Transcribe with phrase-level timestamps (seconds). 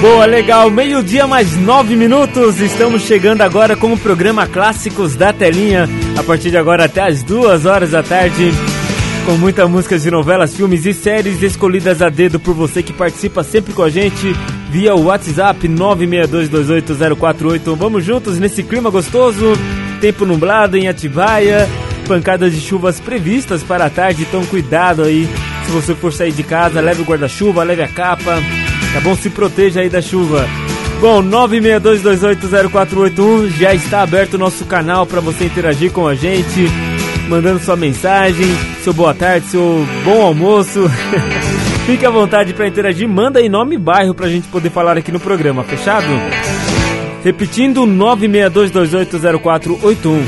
[0.00, 0.70] Boa, legal.
[0.70, 2.58] Meio-dia mais nove minutos.
[2.58, 5.86] Estamos chegando agora com o programa Clássicos da Telinha.
[6.18, 8.50] A partir de agora até as duas horas da tarde.
[9.26, 13.44] Com muitas músicas de novelas, filmes e séries escolhidas a dedo por você que participa
[13.44, 14.34] sempre com a gente
[14.70, 17.76] via o WhatsApp 962280481.
[17.76, 19.52] Vamos juntos nesse clima gostoso.
[20.00, 21.68] Tempo nublado em Atibaia.
[22.08, 25.28] Pancadas de chuvas previstas para a tarde, então cuidado aí.
[25.66, 28.38] Se você for sair de casa, leve o guarda-chuva, leve a capa.
[28.92, 29.14] Tá bom?
[29.14, 30.46] Se proteja aí da chuva.
[31.00, 36.66] Bom, 962280481 já está aberto o nosso canal para você interagir com a gente,
[37.26, 38.44] mandando sua mensagem,
[38.82, 40.84] seu boa tarde, seu bom almoço.
[41.86, 45.10] Fique à vontade para interagir, manda aí nome e bairro pra gente poder falar aqui
[45.10, 46.06] no programa, fechado?
[47.24, 50.22] Repetindo, 962280481.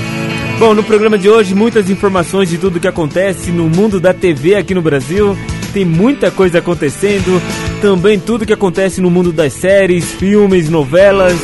[0.58, 4.54] Bom, no programa de hoje, muitas informações de tudo que acontece no mundo da TV
[4.54, 5.36] aqui no Brasil.
[5.72, 7.42] Tem muita coisa acontecendo.
[7.82, 11.36] Também tudo que acontece no mundo das séries, filmes, novelas.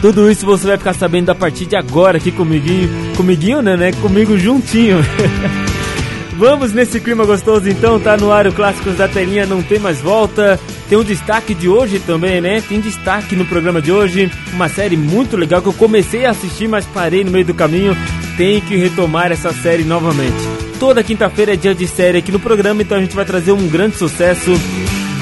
[0.00, 2.88] Tudo isso você vai ficar sabendo a partir de agora aqui comiguinho.
[3.16, 3.76] Comiguinho, né?
[3.76, 3.90] né?
[4.00, 4.98] Comigo juntinho.
[6.38, 10.00] Vamos nesse clima gostoso então, tá no ar o Clássicos da Telinha, não tem mais
[10.00, 10.60] volta.
[10.88, 12.60] Tem um destaque de hoje também, né?
[12.60, 16.68] Tem destaque no programa de hoje, uma série muito legal que eu comecei a assistir,
[16.68, 17.96] mas parei no meio do caminho.
[18.36, 20.36] Tem que retomar essa série novamente.
[20.78, 23.66] Toda quinta-feira é dia de série aqui no programa, então a gente vai trazer um
[23.66, 24.52] grande sucesso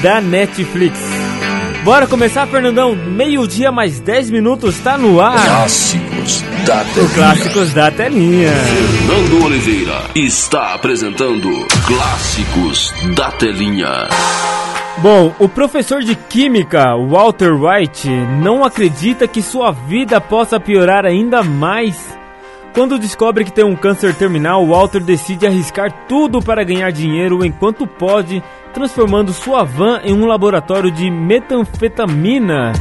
[0.05, 0.99] da Netflix.
[1.83, 2.95] Bora começar, Fernandão?
[2.95, 5.43] Meio-dia mais 10 minutos, tá no ar.
[5.43, 8.51] Clássicos da O Clássicos da Telinha.
[8.51, 11.49] Fernando Oliveira está apresentando
[11.87, 14.07] Clássicos da Telinha.
[14.99, 21.41] Bom, o professor de química, Walter White, não acredita que sua vida possa piorar ainda
[21.41, 22.15] mais.
[22.75, 27.87] Quando descobre que tem um câncer terminal, Walter decide arriscar tudo para ganhar dinheiro enquanto
[27.87, 28.43] pode,
[28.73, 32.73] transformando sua van em um laboratório de metanfetamina.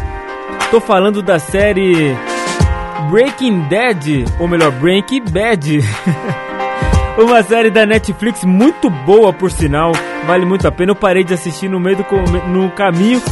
[0.69, 2.13] Tô falando da série
[3.09, 5.79] Breaking Dead, ou melhor, Breaking Bad.
[7.17, 9.93] Uma série da Netflix muito boa, por sinal.
[10.27, 10.91] Vale muito a pena.
[10.91, 12.05] Eu parei de assistir no meio do
[12.49, 13.23] no caminho.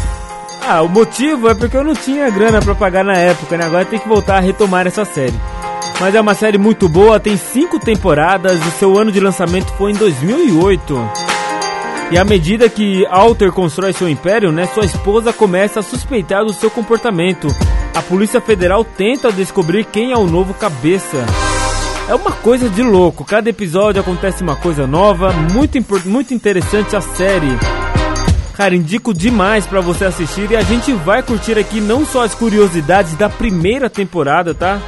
[0.64, 3.64] Ah, o motivo é porque eu não tinha grana pra pagar na época, né?
[3.64, 5.34] Agora tem que voltar a retomar essa série.
[6.02, 8.58] Mas é uma série muito boa, tem cinco temporadas.
[8.66, 10.98] O seu ano de lançamento foi em 2008.
[12.10, 16.52] E à medida que Alter constrói seu império, né, sua esposa começa a suspeitar do
[16.52, 17.46] seu comportamento.
[17.94, 21.24] A Polícia Federal tenta descobrir quem é o novo cabeça.
[22.08, 23.24] É uma coisa de louco.
[23.24, 27.56] Cada episódio acontece uma coisa nova, muito muito interessante a série.
[28.54, 32.34] Cara, indico demais pra você assistir e a gente vai curtir aqui não só as
[32.34, 34.82] curiosidades da primeira temporada, tá?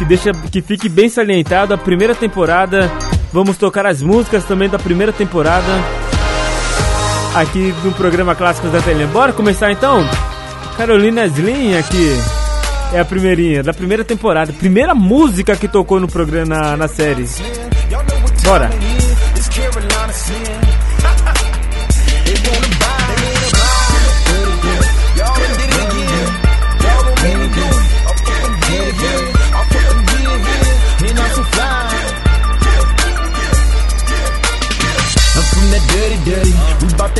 [0.00, 2.90] Que deixa que fique bem salientado a primeira temporada.
[3.34, 5.66] Vamos tocar as músicas também da primeira temporada
[7.34, 9.06] aqui no programa Clássicos da Telinha.
[9.08, 10.02] Bora começar então?
[10.78, 12.18] Carolina Slim aqui
[12.94, 17.26] é a primeirinha da primeira temporada, primeira música que tocou no programa na, na série.
[18.42, 18.70] Bora.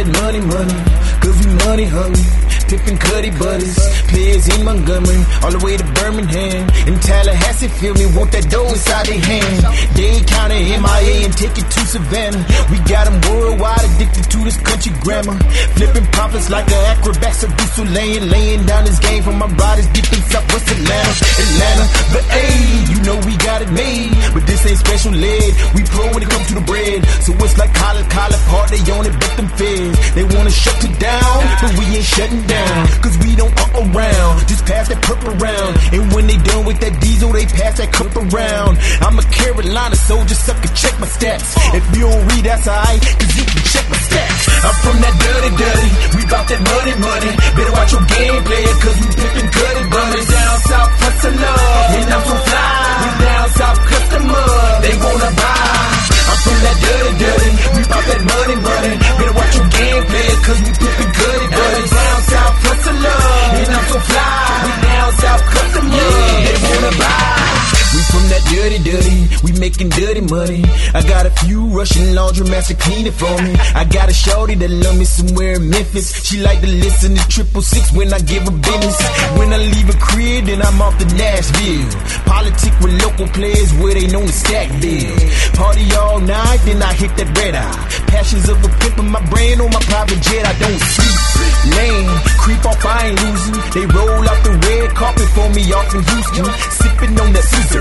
[0.05, 0.75] That money, money.
[1.20, 2.39] Cause we money hungry.
[2.70, 3.75] Pippin' cuddy buddies.
[4.14, 5.19] Players in Montgomery.
[5.43, 6.70] All the way to Birmingham.
[6.87, 8.06] In Tallahassee, feel me.
[8.14, 9.58] Want that dough inside their hand.
[9.99, 12.38] Dade County, MIA, and take it to Savannah.
[12.70, 15.34] We got them worldwide addicted to this country grammar.
[15.75, 19.90] Flipping pamphlets like an acrobat, a still laying, laying down this game for my riders
[19.90, 21.12] deep in Southwest Atlanta.
[21.43, 21.84] Atlanta,
[22.14, 22.46] the A,
[22.87, 24.14] you know we got it made.
[24.31, 27.02] But this ain't special ed, we pro when it comes to the bread.
[27.26, 30.14] So it's like college, college part, they on it, but them feds.
[30.14, 32.59] They wanna shut it down, but we ain't shutting down.
[33.02, 35.72] Cause we don't up around, just pass that purple around.
[35.92, 38.78] And when they done with that diesel, they pass that cup around.
[39.00, 41.56] I'm a Carolina soldier, sucker, check my stats.
[41.56, 41.78] Uh.
[41.78, 44.42] If you don't read, that's alright, cause you can check my stats.
[44.60, 47.30] I'm from that dirty, dirty, we bout that money, money.
[47.56, 50.22] Better watch your game, player, cause we pimpin' gutted, buddy.
[50.30, 51.56] Down south, hustler,
[51.96, 52.68] and I'm so fly.
[53.00, 54.46] We down south, customer,
[54.84, 56.00] they wanna buy.
[56.31, 58.94] I'm from that dirty, dirty, we bout that money, money.
[59.19, 61.82] Better watch your game, player, cause we pimpin' gutted, buddy.
[61.91, 63.19] Down south, hustler,
[63.59, 64.31] and I'm so fly.
[64.65, 66.06] We down south, customer,
[66.47, 67.69] they wanna buy.
[67.90, 70.62] We from that dirty, dirty, we making dirty money.
[70.94, 73.54] I got a few Russian laundromats to clean it for me.
[73.75, 76.14] I got a shorty that love me somewhere in Memphis.
[76.22, 78.98] She like to listen to triple six when I give her business.
[79.38, 81.90] When I leave a crib, then I'm off to Nashville.
[82.31, 85.22] Politic with local players where they known to stack bills.
[85.58, 87.75] Party all night, then I hit that red eye.
[88.06, 91.31] Passions of a pimp in my brain on my private jet, I don't sleep.
[91.76, 92.08] Lane,
[92.40, 93.58] creep off, I ain't losing.
[93.75, 96.46] They roll out the red carpet for me off in Houston.
[96.81, 97.80] Sipping on that scissor,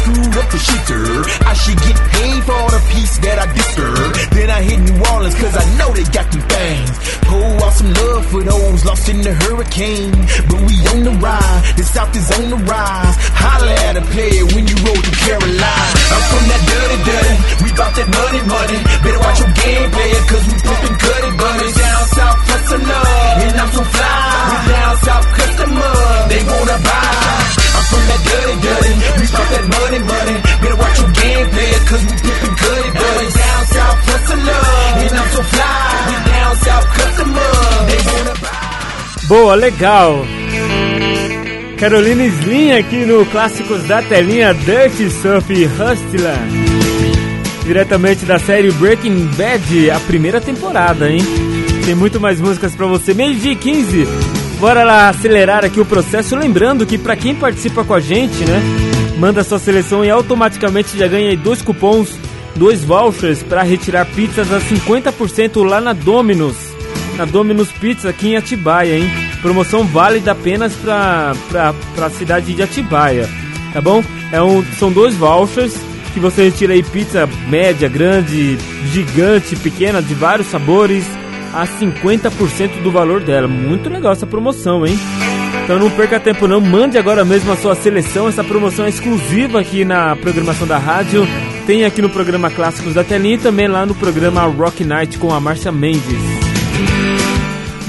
[0.00, 1.04] screwed up the shitter.
[1.46, 4.10] I should get paid for all the piece that I disturb.
[4.34, 6.90] Then I hit New Orleans, cause I know they got them things.
[7.26, 10.12] Pour out some love for those lost in the hurricane.
[10.48, 13.16] But we on the ride, the South is on the rise.
[13.34, 15.90] Holla at a player when you roll to Carolina.
[16.14, 18.78] I'm from that dirty, dirty, we bout that money, money.
[19.02, 21.89] Better watch your game, player, cause we pimpin' cutty, buddy.
[39.40, 40.22] Boa, legal.
[41.78, 46.36] Carolina Slim aqui no Clássicos da Telinha Dirty Surf Hustler.
[47.64, 51.22] Diretamente da série Breaking Bad, a primeira temporada, hein?
[51.86, 53.14] Tem muito mais músicas pra você.
[53.14, 54.06] Meio dia 15.
[54.60, 56.36] Bora lá acelerar aqui o processo.
[56.36, 58.60] Lembrando que pra quem participa com a gente, né?
[59.16, 62.10] Manda sua seleção e automaticamente já ganha dois cupons,
[62.54, 66.58] dois vouchers para retirar pizzas a 50% lá na Domino's.
[67.16, 69.29] Na Domino's Pizza aqui em Atibaia, hein?
[69.42, 71.34] Promoção válida apenas para
[71.98, 73.28] a cidade de Atibaia,
[73.72, 74.04] tá bom?
[74.32, 75.74] É um, são dois vouchers
[76.12, 78.58] que você retira aí pizza média, grande,
[78.92, 81.04] gigante, pequena, de vários sabores,
[81.54, 83.48] a 50% do valor dela.
[83.48, 84.98] Muito legal essa promoção, hein?
[85.64, 88.28] Então não perca tempo não, mande agora mesmo a sua seleção.
[88.28, 91.26] Essa promoção é exclusiva aqui na programação da rádio.
[91.66, 95.32] Tem aqui no programa Clássicos da Telinha e também lá no programa Rock Night com
[95.32, 96.29] a Márcia Mendes.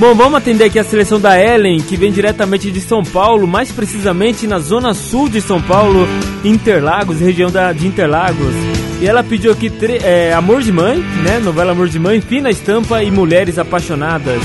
[0.02, 3.72] Bom, vamos atender aqui a seleção da Ellen, que vem diretamente de São Paulo, mais
[3.72, 6.08] precisamente na zona sul de São Paulo,
[6.44, 8.56] Interlagos, região da, de Interlagos.
[9.00, 9.72] E ela pediu aqui
[10.04, 11.38] é, Amor de Mãe, né?
[11.38, 14.42] Novela Amor de Mãe, Fina Estampa e Mulheres Apaixonadas.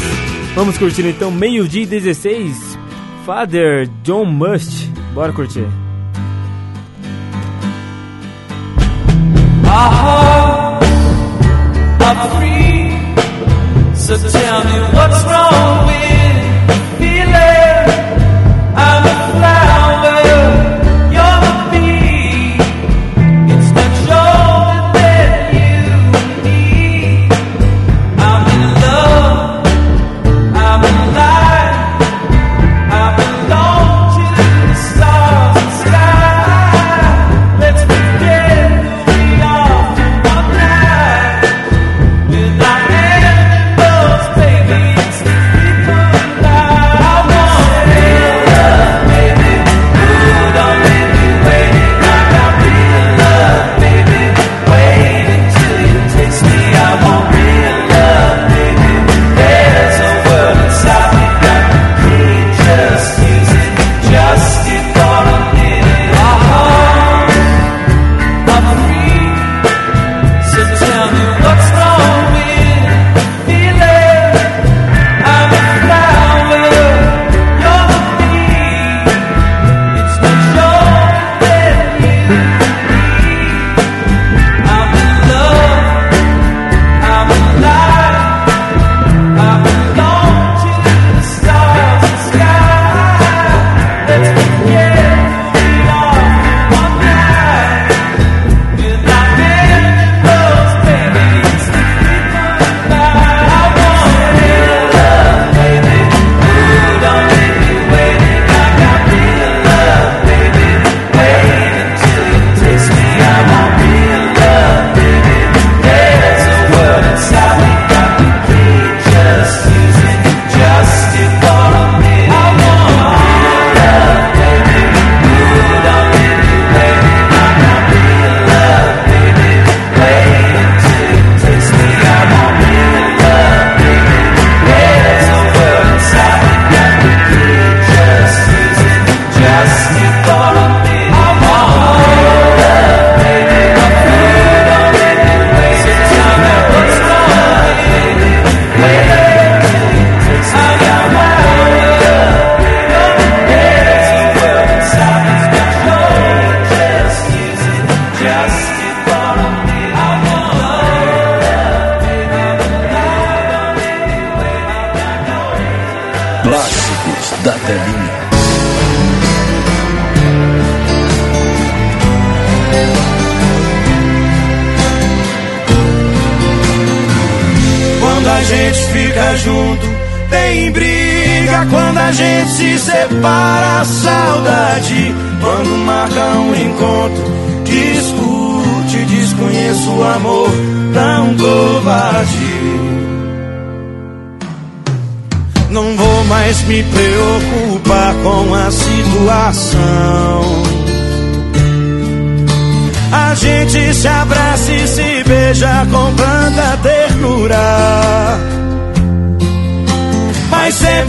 [0.54, 2.78] Vamos curtir então, meio-dia e 16,
[3.24, 4.90] Father John Must.
[5.14, 5.64] Bora curtir.
[14.06, 16.05] So tell me what's wrong with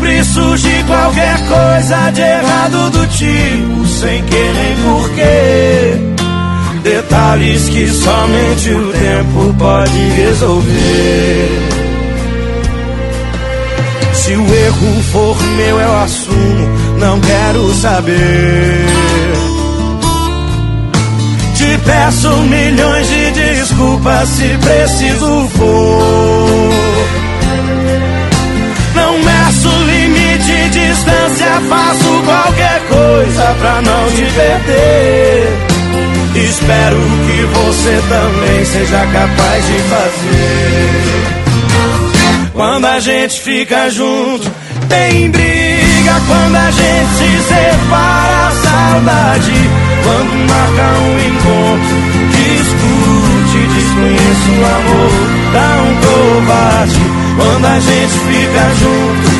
[0.07, 5.97] sempre surge qualquer coisa de errado do tipo, sem querer porquê.
[6.81, 11.49] Detalhes que somente o tempo pode resolver.
[14.13, 18.85] Se o erro for meu, eu assumo, não quero saber.
[21.55, 26.76] Te peço milhões de desculpas se preciso for.
[31.37, 35.53] Distância, faço qualquer coisa pra não te perder.
[36.35, 41.23] Espero que você também seja capaz de fazer.
[42.53, 44.51] Quando a gente fica junto,
[44.89, 46.21] tem briga.
[46.27, 49.69] Quando a gente se separa, saudade.
[50.03, 51.97] Quando marca um encontro,
[52.31, 55.13] discute, desconheço o amor,
[55.53, 57.01] dá um covarde.
[57.37, 59.36] Quando a gente fica junto,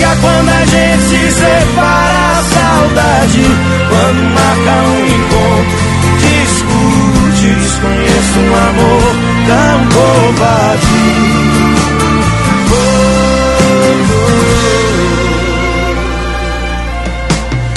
[0.00, 0.16] briga.
[0.20, 3.44] Quando a gente se separa, saudade.
[3.88, 5.78] Quando marca um encontro,
[6.18, 9.04] discute, desconheço um amor,
[9.46, 11.00] tão covarde.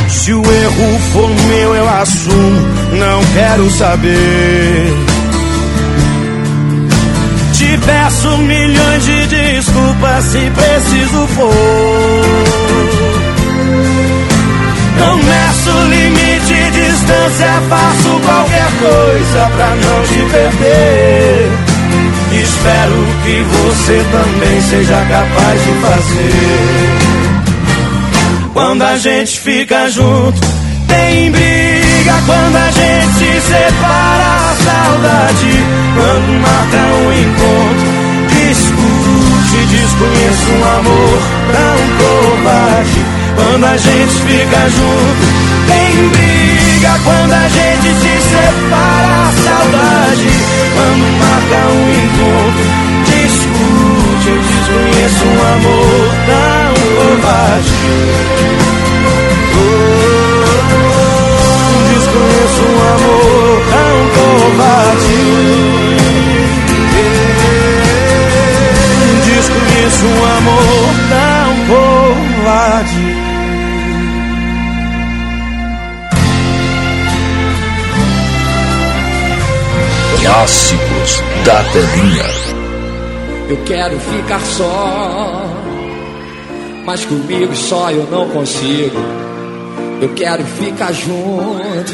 [0.10, 2.62] Se o erro for meu, eu assumo,
[2.94, 5.12] não quero saber.
[7.77, 11.53] Peço milhões de desculpas se preciso for.
[15.00, 21.51] Não meço limite, distância, faço qualquer coisa pra não te perder.
[22.42, 27.24] Espero que você também seja capaz de fazer.
[28.53, 30.39] Quando a gente fica junto,
[30.88, 31.32] tem
[32.04, 32.14] briga.
[32.26, 35.54] Quando a gente se separa, saudade.
[35.96, 37.90] Quando marca um encontro,
[38.30, 41.20] discute, desconheço um amor
[41.54, 43.02] tão covarde.
[43.36, 45.26] Quando a gente fica junto,
[45.68, 47.00] tem briga.
[47.04, 50.32] Quando a gente se separa, saudade.
[50.76, 52.66] Quando marca um encontro,
[53.06, 58.73] discute, desconheço um amor tão covarde.
[62.62, 65.22] Um amor tão covarde.
[69.26, 73.08] Desconheço um amor tão covarde.
[80.22, 82.30] Clássicos da telinha.
[83.50, 85.46] Eu quero ficar só,
[86.86, 89.00] mas comigo só eu não consigo.
[90.02, 91.94] Eu quero ficar junto,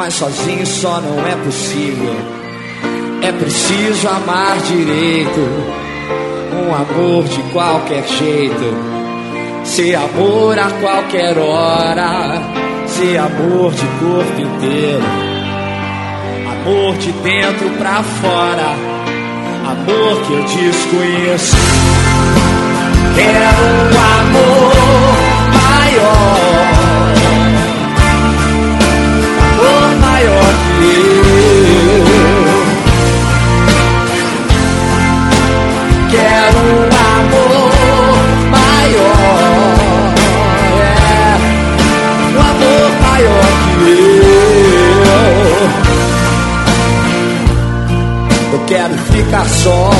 [0.00, 2.16] mas sozinho só não é possível.
[3.20, 5.40] É preciso amar direito,
[6.54, 8.74] um amor de qualquer jeito.
[9.62, 12.40] Ser amor a qualquer hora,
[12.86, 15.04] ser amor de corpo inteiro.
[16.50, 18.70] Amor de dentro pra fora,
[19.70, 21.56] amor que eu desconheço.
[23.16, 24.72] Quero um amor
[25.52, 26.49] maior,
[30.20, 32.04] maior que eu.
[36.10, 36.84] Quero um
[37.16, 37.70] amor
[38.50, 39.74] maior,
[40.80, 41.38] é,
[42.36, 43.48] um amor maior
[43.78, 43.90] que
[44.92, 45.20] eu.
[48.52, 49.90] Eu quero ficar só,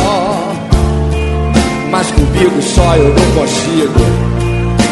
[1.91, 4.01] mas comigo só eu não consigo.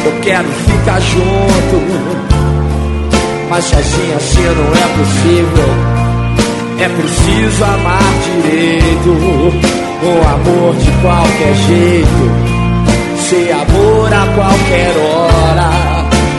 [0.04, 2.38] Eu quero ficar junto,
[3.49, 5.69] mas sozinho assim não é possível.
[6.81, 9.11] É preciso amar direito,
[10.02, 12.31] um amor de qualquer jeito,
[13.28, 15.71] ser amor a qualquer hora,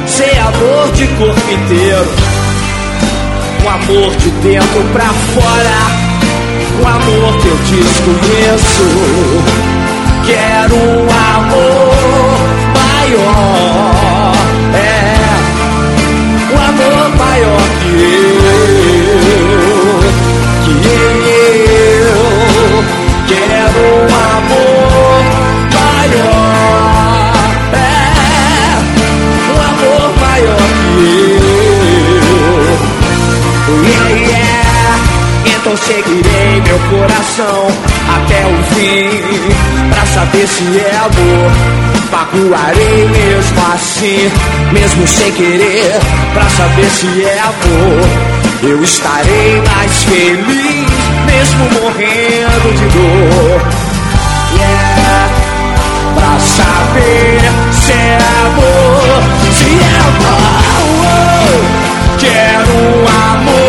[0.07, 2.11] ser amor de corpo inteiro,
[3.65, 6.09] um amor de dentro pra fora.
[6.81, 8.83] Um amor que eu desconheço.
[10.25, 11.89] Quero um amor
[16.51, 19.49] o amor maior que eu,
[20.65, 21.49] que eu
[23.27, 24.05] quero.
[24.05, 24.08] É
[35.69, 37.67] Então seguirei meu coração
[38.15, 41.51] até o fim Pra saber se é amor.
[42.09, 44.31] Paguarei mesmo assim
[44.71, 45.93] Mesmo sem querer
[46.33, 48.09] Pra saber se é amor.
[48.63, 50.89] Eu estarei mais feliz
[51.27, 53.61] Mesmo morrendo de dor.
[54.57, 55.29] Yeah
[56.15, 57.41] Pra saber
[57.73, 59.21] se é amor.
[59.53, 60.49] Se é amor
[60.81, 63.68] oh, Quero um amor.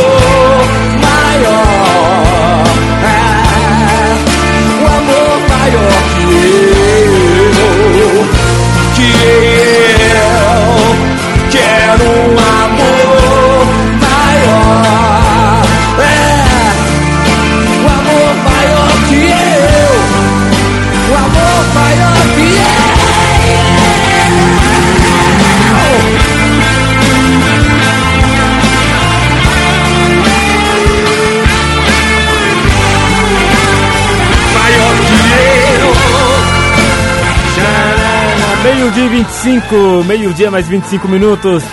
[39.01, 41.65] Meio-dia 25, meio-dia mais 25 minutos.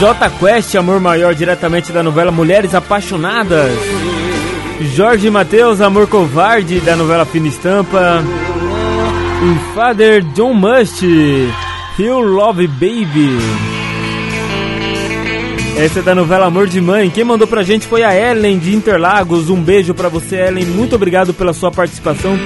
[0.00, 3.70] J Quest, Amor Maior, diretamente da novela Mulheres Apaixonadas.
[4.92, 8.24] Jorge Matheus, Amor Covarde, da novela Fina Estampa.
[9.44, 11.06] E Father John Must,
[11.96, 13.38] Feel Love Baby.
[15.78, 17.10] Essa é da novela Amor de Mãe.
[17.10, 19.50] Quem mandou pra gente foi a Ellen de Interlagos.
[19.50, 20.66] Um beijo pra você, Ellen.
[20.66, 22.36] Muito obrigado pela sua participação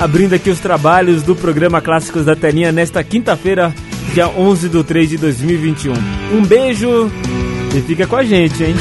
[0.00, 3.74] abrindo aqui os trabalhos do programa Clássicos da Telinha nesta quinta-feira,
[4.12, 5.92] dia 11 de 3 de 2021.
[6.32, 7.10] Um beijo
[7.74, 8.74] e fica com a gente, hein?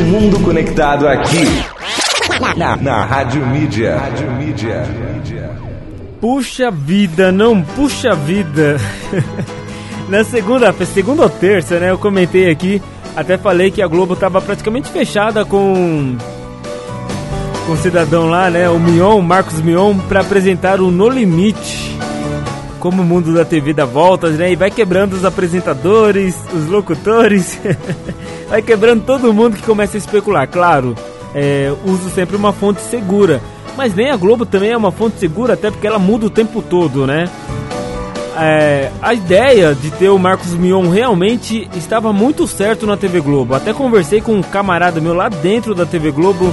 [0.00, 1.44] O mundo conectado aqui
[2.56, 3.96] na, na Rádio Mídia.
[3.96, 4.84] Rádio Mídia.
[6.20, 8.78] Puxa vida, não puxa vida.
[10.08, 11.90] na segunda, segunda ou terça, né?
[11.90, 12.80] Eu comentei aqui,
[13.14, 16.16] até falei que a Globo estava praticamente fechada com
[17.66, 21.98] com o cidadão lá, né, o Mion, Marcos Mion, para apresentar o No Limite.
[22.78, 24.52] Como o mundo da TV dá voltas, né?
[24.52, 27.58] E vai quebrando os apresentadores, os locutores,
[28.50, 30.46] vai quebrando todo mundo que começa a especular.
[30.46, 30.94] Claro,
[31.34, 33.40] é, uso sempre uma fonte segura,
[33.74, 36.60] mas nem a Globo também é uma fonte segura, até porque ela muda o tempo
[36.60, 37.30] todo, né?
[38.36, 43.54] É, a ideia de ter o Marcos Mion realmente estava muito certo na TV Globo.
[43.54, 46.52] Até conversei com um camarada meu lá dentro da TV Globo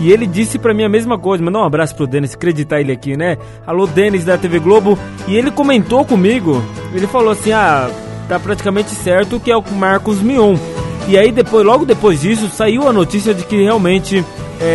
[0.00, 1.42] e ele disse para mim a mesma coisa.
[1.42, 3.36] Mandou um abraço pro Denis, acreditar ele aqui, né?
[3.66, 4.98] Alô, Denis da TV Globo.
[5.26, 6.62] E ele comentou comigo.
[6.94, 7.90] Ele falou assim: ah,
[8.28, 10.56] tá praticamente certo que é o Marcos Mion.
[11.08, 14.22] E aí, depois, logo depois disso, saiu a notícia de que realmente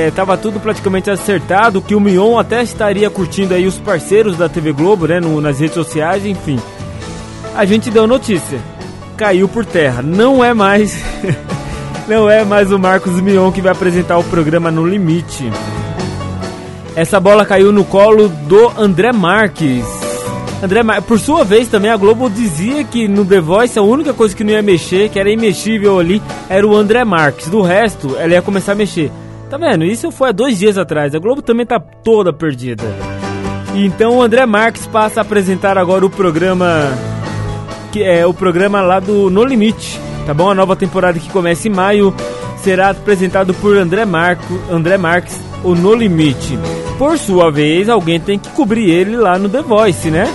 [0.07, 4.49] estava é, tudo praticamente acertado, que o Mion até estaria curtindo aí os parceiros da
[4.49, 6.59] TV Globo, né, no, nas redes sociais, enfim.
[7.55, 8.59] A gente deu notícia.
[9.15, 10.01] Caiu por terra.
[10.01, 10.97] Não é mais
[12.07, 15.49] Não é mais o Marcos Mion que vai apresentar o programa No Limite.
[16.95, 19.85] Essa bola caiu no colo do André Marques.
[20.61, 21.01] André Mar...
[21.01, 24.43] Por sua vez, também a Globo dizia que no The Voice a única coisa que
[24.43, 27.47] não ia mexer, que era imexível ali, era o André Marques.
[27.47, 29.09] Do resto, ela ia começar a mexer.
[29.49, 29.85] Tá vendo?
[29.85, 31.15] Isso foi há dois dias atrás.
[31.15, 32.83] A Globo também tá toda perdida.
[33.73, 36.91] Então o André Marques passa a apresentar agora o programa.
[37.91, 40.49] Que é o programa lá do No Limite tá bom?
[40.49, 42.13] A nova temporada que começa em maio
[42.57, 46.57] será apresentado por André, Marco, André Marques, o No Limite.
[46.97, 50.27] Por sua vez, alguém tem que cobrir ele lá no The Voice, né?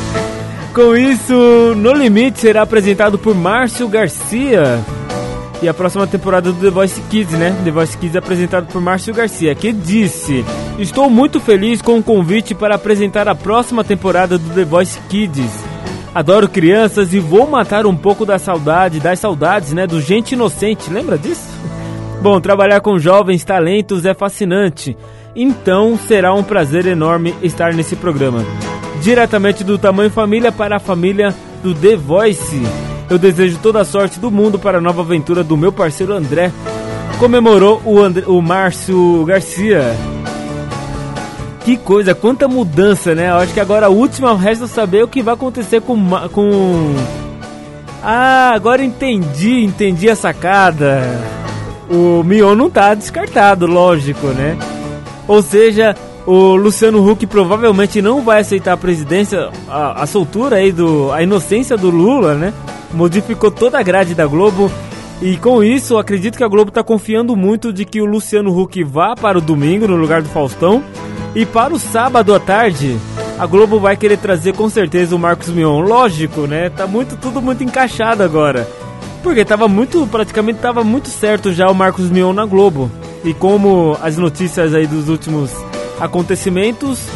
[0.72, 4.78] Com isso, No Limite será apresentado por Márcio Garcia.
[5.62, 7.56] E a próxima temporada do The Voice Kids, né?
[7.64, 10.44] The Voice Kids é apresentado por Márcio Garcia, que disse:
[10.78, 15.65] Estou muito feliz com o convite para apresentar a próxima temporada do The Voice Kids
[16.16, 20.90] Adoro crianças e vou matar um pouco da saudade, das saudades, né, do gente inocente.
[20.90, 21.46] Lembra disso?
[22.22, 24.96] Bom, trabalhar com jovens talentos é fascinante.
[25.34, 28.42] Então será um prazer enorme estar nesse programa.
[29.02, 32.62] Diretamente do Tamanho Família para a família do The Voice.
[33.10, 36.50] Eu desejo toda a sorte do mundo para a nova aventura do meu parceiro André.
[37.18, 40.15] Comemorou o, André, o Márcio Garcia.
[41.66, 43.28] Que coisa, quanta mudança, né?
[43.28, 45.98] Eu acho que agora a última resta saber o que vai acontecer com.
[46.32, 46.94] com...
[48.00, 51.02] Ah, agora entendi, entendi a sacada.
[51.90, 54.56] O Mion não tá descartado, lógico, né?
[55.26, 60.70] Ou seja, o Luciano Huck provavelmente não vai aceitar a presidência, a, a soltura aí
[60.70, 61.10] do.
[61.10, 62.54] a inocência do Lula, né?
[62.94, 64.70] Modificou toda a grade da Globo.
[65.20, 68.84] E com isso, acredito que a Globo está confiando muito de que o Luciano Huck
[68.84, 70.84] vá para o domingo no lugar do Faustão
[71.36, 72.96] e para o sábado à tarde,
[73.38, 75.80] a Globo vai querer trazer com certeza o Marcos Mion.
[75.80, 76.70] Lógico, né?
[76.70, 78.66] Tá muito tudo muito encaixado agora.
[79.22, 82.90] Porque tava muito, praticamente tava muito certo já o Marcos Mion na Globo.
[83.22, 85.50] E como as notícias aí dos últimos
[86.00, 87.06] acontecimentos,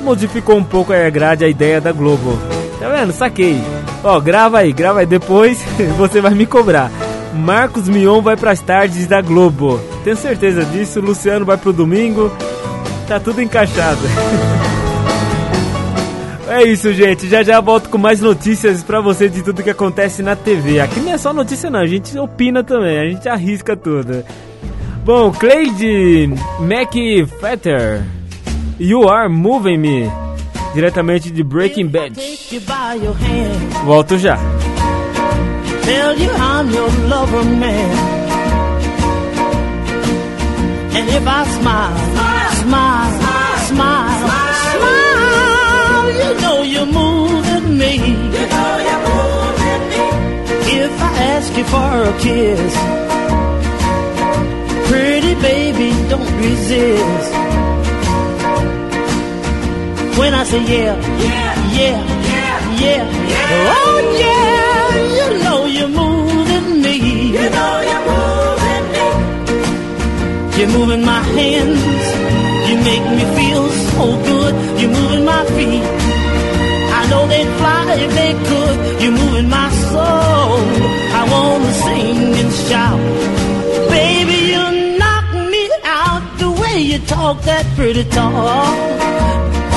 [0.00, 2.38] modificou um pouco a grade, a ideia da Globo.
[2.80, 3.12] Tá vendo?
[3.12, 3.60] Saquei.
[4.02, 5.06] Ó, grava aí, grava aí.
[5.06, 5.62] Depois
[5.98, 6.90] você vai me cobrar.
[7.34, 9.78] Marcos Mion vai pras tardes da Globo.
[10.04, 11.02] Tenho certeza disso.
[11.02, 12.32] Luciano vai pro domingo.
[13.08, 14.00] Tá tudo encaixado.
[16.50, 17.28] É isso, gente.
[17.28, 20.80] Já já volto com mais notícias pra você de tudo que acontece na TV.
[20.80, 21.80] Aqui não é só notícia, não.
[21.80, 22.98] A gente opina também.
[22.98, 24.24] A gente arrisca tudo.
[25.04, 28.02] Bom, Cleide McFetter.
[28.80, 30.10] You Are Moving Me.
[30.74, 32.14] Diretamente de Breaking Bad.
[33.84, 34.38] Volto já.
[35.84, 37.90] Tell you I'm your lover man.
[40.94, 42.07] And if I smile,
[42.68, 44.12] smile, smile, smile,
[44.72, 47.92] smile, you know you're moving me.
[48.36, 50.04] You know you're moving me.
[50.82, 52.72] If I ask you for a kiss,
[54.90, 57.32] pretty baby, don't resist.
[60.18, 60.94] When I say yeah,
[61.26, 61.98] yeah, yeah,
[62.32, 63.76] yeah, yeah, yeah.
[63.78, 64.86] oh yeah,
[65.18, 66.94] you know you're moving me.
[67.36, 69.06] You know you're moving me.
[70.58, 72.37] You're moving my hands.
[72.84, 74.52] Make me feel so good.
[74.80, 75.82] You're moving my feet.
[76.98, 79.02] I know they'd fly if they could.
[79.02, 80.58] You're moving my soul.
[81.20, 83.00] I wanna sing and shout.
[83.90, 84.64] Baby, you
[84.98, 88.76] knock me out the way you talk that pretty talk.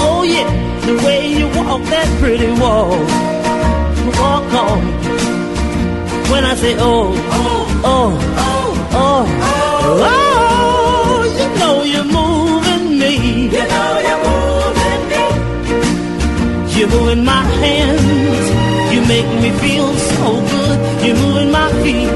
[0.03, 0.49] Oh yeah,
[0.85, 3.01] the way you walk that pretty walk.
[4.19, 4.81] Walk on.
[6.31, 8.11] When I say oh, oh, oh,
[8.45, 9.25] oh, oh,
[10.03, 10.60] oh,
[13.55, 15.25] You know you're moving me.
[16.75, 18.45] You're moving my hands.
[18.93, 20.77] You make me feel so good.
[21.05, 22.09] You're moving my feet.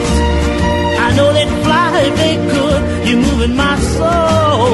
[1.05, 2.81] I know they'd fly if they could.
[3.07, 4.71] You're moving my soul.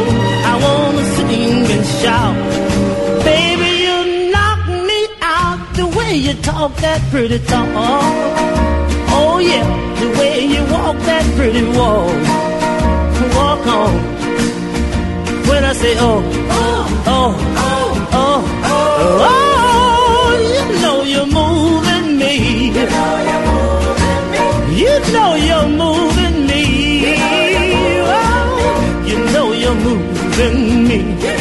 [0.52, 2.36] I wanna sing and shout.
[3.26, 7.68] Baby, you knock me out the way you talk that pretty talk.
[9.18, 9.66] Oh yeah,
[10.00, 12.16] the way you walk that pretty walk.
[13.36, 14.21] Walk on.
[15.52, 17.32] When I say oh, oh, oh,
[17.68, 18.40] oh, oh,
[19.28, 22.34] oh, you know you're moving me.
[22.68, 24.72] You know you're moving me.
[24.82, 26.64] You know you're moving me.
[28.08, 30.98] Oh, you know you're moving me.
[30.98, 31.41] You know you're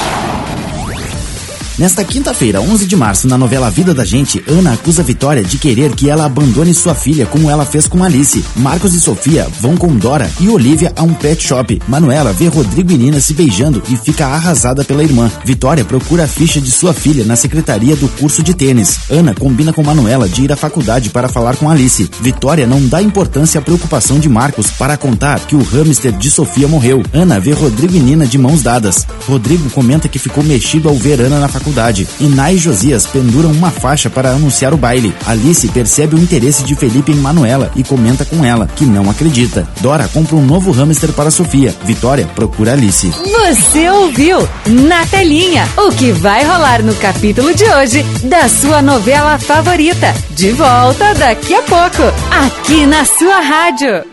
[1.81, 5.95] Nesta quinta-feira, 11 de março, na novela Vida da Gente, Ana acusa Vitória de querer
[5.95, 8.45] que ela abandone sua filha como ela fez com Alice.
[8.55, 11.81] Marcos e Sofia vão com Dora e Olivia a um pet shop.
[11.87, 15.31] Manuela vê Rodrigo e Nina se beijando e fica arrasada pela irmã.
[15.43, 18.99] Vitória procura a ficha de sua filha na secretaria do curso de tênis.
[19.09, 22.07] Ana combina com Manuela de ir à faculdade para falar com Alice.
[22.21, 26.67] Vitória não dá importância à preocupação de Marcos para contar que o hamster de Sofia
[26.67, 27.01] morreu.
[27.11, 29.07] Ana vê Rodrigo e Nina de mãos dadas.
[29.27, 31.70] Rodrigo comenta que ficou mexido ao ver Ana na faculdade.
[32.19, 35.13] Iná e Josias penduram uma faixa para anunciar o baile.
[35.25, 39.67] Alice percebe o interesse de Felipe em Manuela e comenta com ela, que não acredita.
[39.79, 41.75] Dora compra um novo hamster para Sofia.
[41.83, 43.09] Vitória procura Alice.
[43.09, 49.37] Você ouviu na telinha o que vai rolar no capítulo de hoje da sua novela
[49.39, 50.13] favorita.
[50.31, 54.03] De volta daqui a pouco, aqui na sua rádio.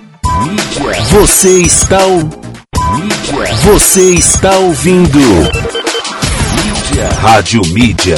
[1.10, 1.98] Você está.
[3.64, 5.18] Você está ouvindo
[6.98, 7.08] Mídia.
[7.20, 8.16] Rádio Mídia.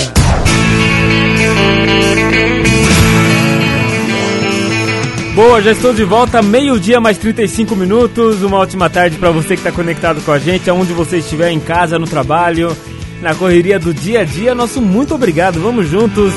[5.34, 8.42] Boa, já estou de volta, meio-dia mais 35 minutos.
[8.42, 11.60] Uma ótima tarde para você que está conectado com a gente, aonde você estiver, em
[11.60, 12.74] casa, no trabalho,
[13.20, 14.54] na correria do dia a dia.
[14.54, 16.32] Nosso muito obrigado, vamos juntos.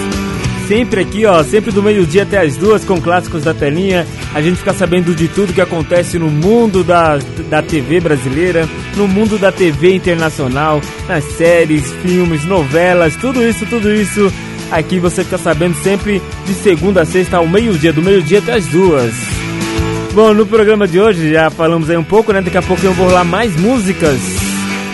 [0.67, 4.07] Sempre aqui, ó, sempre do meio-dia até as duas com clássicos da telinha.
[4.33, 9.07] A gente fica sabendo de tudo que acontece no mundo da, da TV brasileira, no
[9.07, 14.31] mundo da TV internacional, nas séries, filmes, novelas, tudo isso, tudo isso.
[14.71, 18.65] Aqui você fica sabendo sempre de segunda a sexta ao meio-dia, do meio-dia até as
[18.67, 19.13] duas.
[20.13, 22.41] Bom, no programa de hoje já falamos aí um pouco, né?
[22.41, 24.19] Daqui a pouco eu vou rolar mais músicas,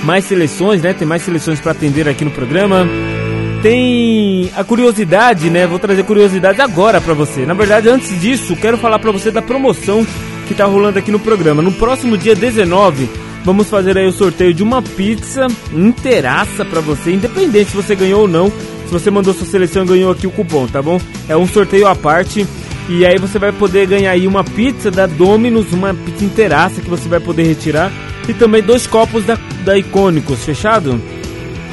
[0.04, 0.94] mais seleções, né?
[0.94, 2.88] Tem mais seleções para atender aqui no programa.
[3.62, 5.68] Tem a curiosidade, né?
[5.68, 7.46] Vou trazer curiosidade agora para você.
[7.46, 10.06] Na verdade, antes disso, quero falar para você da promoção
[10.48, 11.62] que tá rolando aqui no programa.
[11.62, 13.10] No próximo dia 19,
[13.44, 18.22] vamos fazer aí o sorteio de uma pizza inteiraça para você, independente se você ganhou
[18.22, 18.50] ou não.
[18.50, 21.00] Se você mandou sua seleção ganhou aqui o cupom, tá bom?
[21.28, 22.48] É um sorteio à parte.
[22.88, 26.90] E aí você vai poder ganhar aí uma pizza da Domino's, uma pizza inteiraça que
[26.90, 27.92] você vai poder retirar.
[28.28, 31.00] E também dois copos da, da Icônicos, fechado?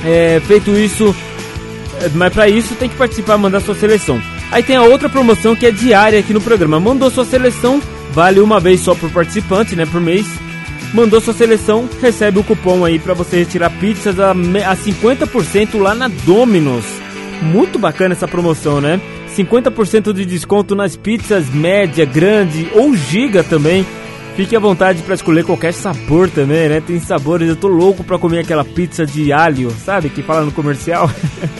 [0.05, 1.15] É, feito isso,
[2.15, 4.21] mas para isso tem que participar, mandar sua seleção.
[4.51, 6.79] Aí tem a outra promoção que é diária aqui no programa.
[6.79, 7.81] Mandou sua seleção,
[8.13, 10.27] vale uma vez só por participante, né, por mês.
[10.95, 15.95] Mandou sua seleção, recebe o cupom aí para você retirar pizzas a, a 50% lá
[15.95, 16.87] na Domino's.
[17.43, 19.01] Muito bacana essa promoção, né?
[19.37, 23.85] 50% de desconto nas pizzas média, grande ou giga também.
[24.37, 26.83] Fique à vontade para escolher qualquer sabor também, né?
[26.83, 30.11] Tem sabores, eu tô louco para comer aquela pizza de alho, sabe?
[30.11, 31.11] Que fala no comercial.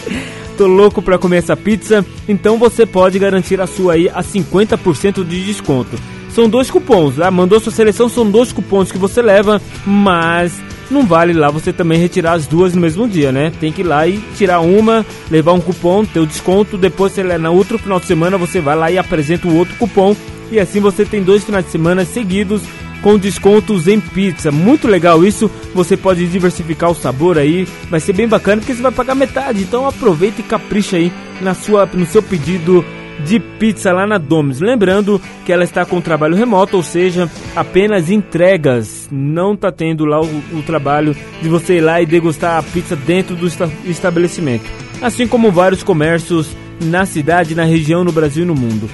[0.59, 5.25] tô louco para comer essa pizza, então você pode garantir a sua aí a 50%
[5.25, 5.97] de desconto.
[6.29, 7.31] São dois cupons, tá?
[7.31, 11.99] Mandou sua seleção, são dois cupons que você leva, mas não vale lá você também
[11.99, 13.51] retirar as duas no mesmo dia, né?
[13.59, 17.23] Tem que ir lá e tirar uma, levar um cupom, ter o desconto, depois você,
[17.23, 20.15] na outro final de semana você vai lá e apresenta o outro cupom
[20.51, 22.63] e assim você tem dois finais de semana seguidos
[23.03, 24.51] com descontos em pizza.
[24.51, 25.51] Muito legal isso.
[25.75, 29.63] Você pode diversificar o sabor aí, vai ser bem bacana porque você vai pagar metade.
[29.63, 32.85] Então aproveita e capricha aí na sua no seu pedido
[33.25, 34.61] de pizza lá na Domes.
[34.61, 39.09] Lembrando que ela está com trabalho remoto, ou seja, apenas entregas.
[39.11, 42.97] Não está tendo lá o, o, trabalho de você ir lá e degustar a pizza
[42.97, 44.65] dentro do esta estabelecimento.
[45.01, 48.89] Assim como vários comércios na cidade, na região, no Brasil e no mundo.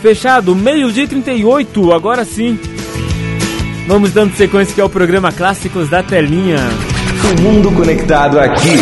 [0.00, 2.58] Fechado, meio-dia 38, agora sim.
[3.86, 6.58] Vamos dando sequência que é o programa Clássicos da Telinha.
[7.36, 8.76] O mundo conectado aqui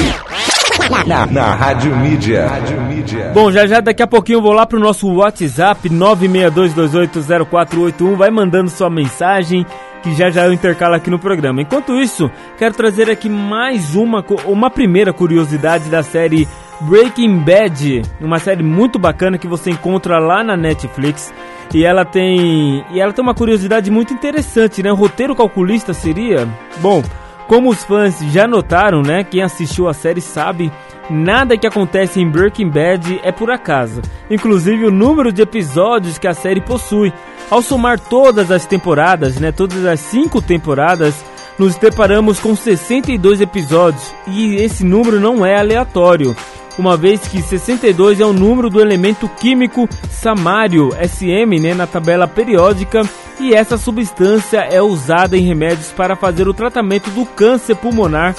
[1.06, 2.46] na, na Rádio Mídia.
[2.46, 3.30] Rádio Mídia.
[3.32, 8.16] Bom, já já daqui a pouquinho eu vou lá pro nosso WhatsApp 962280481.
[8.16, 9.64] Vai mandando sua mensagem
[10.06, 11.60] que já já eu intercalo aqui no programa.
[11.60, 16.46] Enquanto isso, quero trazer aqui mais uma, uma primeira curiosidade da série
[16.82, 21.34] Breaking Bad, uma série muito bacana que você encontra lá na Netflix.
[21.74, 24.92] E ela tem, e ela tem uma curiosidade muito interessante, né?
[24.92, 26.46] O roteiro calculista seria,
[26.78, 27.02] bom,
[27.46, 29.24] como os fãs já notaram, né?
[29.24, 30.72] Quem assistiu a série sabe,
[31.08, 34.02] nada que acontece em Breaking Bad é por acaso.
[34.30, 37.12] Inclusive o número de episódios que a série possui.
[37.50, 39.52] Ao somar todas as temporadas, né?
[39.52, 41.24] Todas as cinco temporadas,
[41.58, 44.12] nos deparamos com 62 episódios.
[44.26, 46.34] E esse número não é aleatório
[46.78, 52.28] uma vez que 62 é o número do elemento químico samário, SM, né, na tabela
[52.28, 53.02] periódica,
[53.40, 58.34] e essa substância é usada em remédios para fazer o tratamento do câncer pulmonar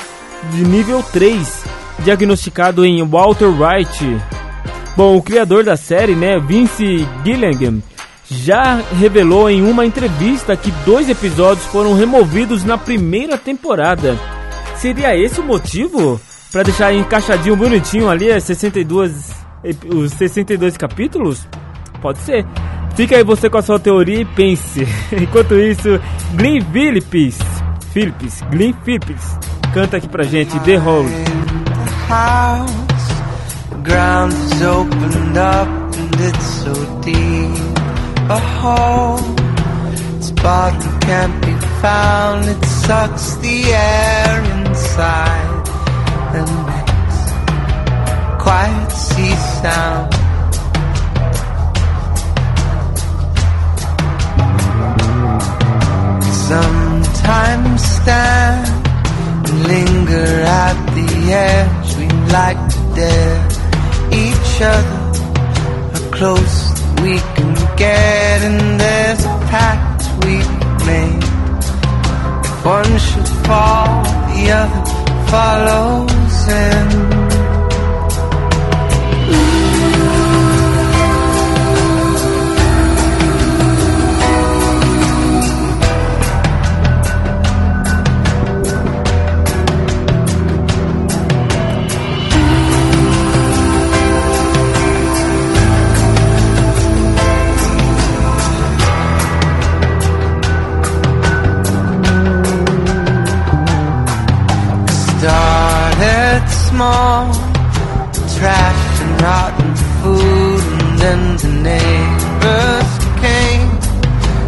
[0.52, 1.64] de nível 3,
[2.00, 4.18] diagnosticado em Walter White.
[4.96, 7.82] Bom, o criador da série, né, Vince Gilligan,
[8.30, 14.18] já revelou em uma entrevista que dois episódios foram removidos na primeira temporada.
[14.76, 16.20] Seria esse o motivo?
[16.52, 19.32] Pra deixar encaixadinho, bonitinho ali, é 62,
[19.94, 21.48] os 62 capítulos?
[22.02, 22.46] Pode ser.
[22.96, 24.88] Fica aí você com a sua teoria e pense.
[25.12, 26.00] Enquanto isso,
[26.36, 27.38] Glenn Phillips,
[27.94, 29.38] Phillips, Glenn Phillips,
[29.74, 31.10] canta aqui pra gente The Hole.
[33.84, 37.78] ground is opened up and it's so deep
[38.30, 39.20] a hole.
[40.18, 45.47] Its bottom can't be found, it sucks the air inside.
[46.36, 47.20] And makes
[48.44, 50.14] quiet sea sound.
[56.48, 58.68] Sometimes stand
[59.50, 60.32] and linger
[60.64, 61.90] at the edge.
[61.98, 63.40] We like to dare
[64.12, 65.02] each other
[65.94, 66.58] how close
[67.02, 70.38] we can get, and there's a pact we
[70.86, 71.24] made.
[72.46, 74.84] If one should fall, the other
[75.30, 76.17] follows
[76.50, 77.07] in
[108.38, 112.92] trash and rotten food and then the neighbors
[113.24, 113.70] came.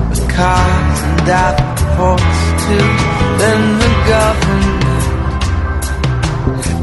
[0.10, 2.89] With cars and apports too.
[3.41, 4.80] Then the government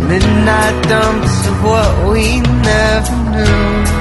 [0.08, 3.95] midnight dumps of what we never knew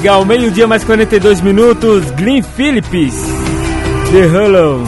[0.00, 2.10] Legal, meio-dia mais 42 minutos.
[2.12, 3.14] Glenn Phillips,
[4.10, 4.82] The Hollow.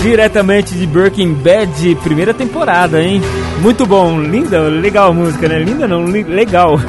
[0.00, 3.20] Diretamente de Breaking Bad, primeira temporada, hein?
[3.60, 5.58] Muito bom, linda, legal a música, né?
[5.58, 6.80] Linda não, legal.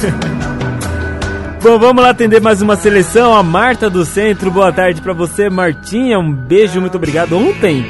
[1.62, 3.34] bom, vamos lá atender mais uma seleção.
[3.34, 6.18] A Marta do Centro, boa tarde pra você, Martinha.
[6.18, 7.38] Um beijo, muito obrigado.
[7.38, 7.86] Ontem,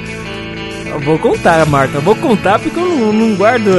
[0.87, 3.69] eu vou contar, Marta, vou contar porque eu não, não guardo.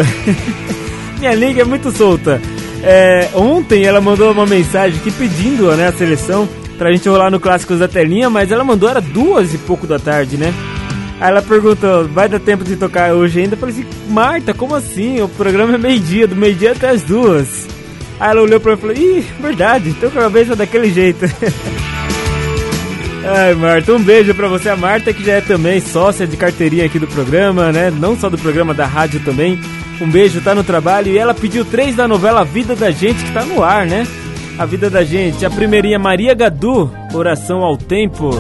[1.19, 2.41] Minha língua é muito solta.
[2.87, 7.41] É, ontem ela mandou uma mensagem aqui pedindo né, a seleção pra gente rolar no
[7.41, 10.53] Clássicos da Telinha, mas ela mandou era duas e pouco da tarde, né?
[11.21, 13.55] Aí ela perguntou, vai dar tempo de tocar hoje ainda?
[13.55, 15.23] Eu falei assim, Marta, como assim?
[15.23, 17.67] O programa é meio-dia, do meio-dia até as duas.
[18.21, 21.25] Aí ela olhou pra mim e falou, ih, verdade, então com a cabeça daquele jeito.
[23.27, 24.69] Ai, Marta, um beijo pra você.
[24.69, 27.91] A Marta, que já é também sócia de carteirinha aqui do programa, né?
[27.91, 29.59] Não só do programa, da rádio também.
[30.01, 31.13] Um beijo, tá no trabalho.
[31.13, 34.07] E ela pediu três da novela Vida da Gente, que tá no ar, né?
[34.59, 35.45] A Vida da Gente.
[35.45, 38.31] A primeirinha, Maria Gadu, Oração ao Tempo.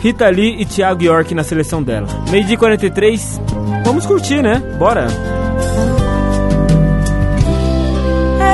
[0.00, 2.06] Rita Lee e Thiago York na seleção dela.
[2.30, 3.40] Meio dia e 43,
[3.84, 4.62] vamos curtir, né?
[4.78, 5.06] Bora!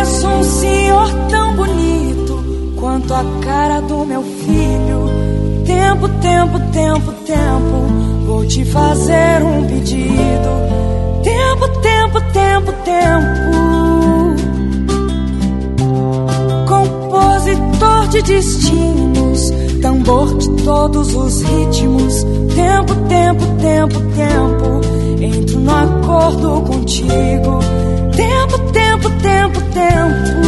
[0.01, 5.11] És um senhor tão bonito quanto a cara do meu filho.
[5.67, 11.23] Tempo, tempo, tempo, tempo, vou te fazer um pedido.
[11.23, 11.92] Tempo, tempo,
[12.33, 13.53] tempo, tempo.
[16.67, 22.25] Compositor de destinos, tambor de todos os ritmos.
[22.55, 24.81] Tempo, tempo, tempo, tempo.
[25.23, 27.61] Entro no acordo contigo.
[28.17, 30.43] Tempo, tempo, tempo, tempo.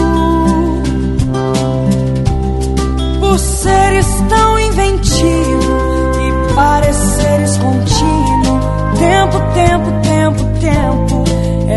[3.21, 5.81] Por seres tão inventivo
[6.21, 8.61] e pareceres contínuo.
[8.99, 11.24] Tempo, tempo, tempo, tempo.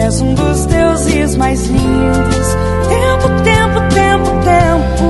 [0.04, 2.56] És um dos deuses mais lindos.
[2.88, 5.08] Tempo, tempo, tempo, tempo.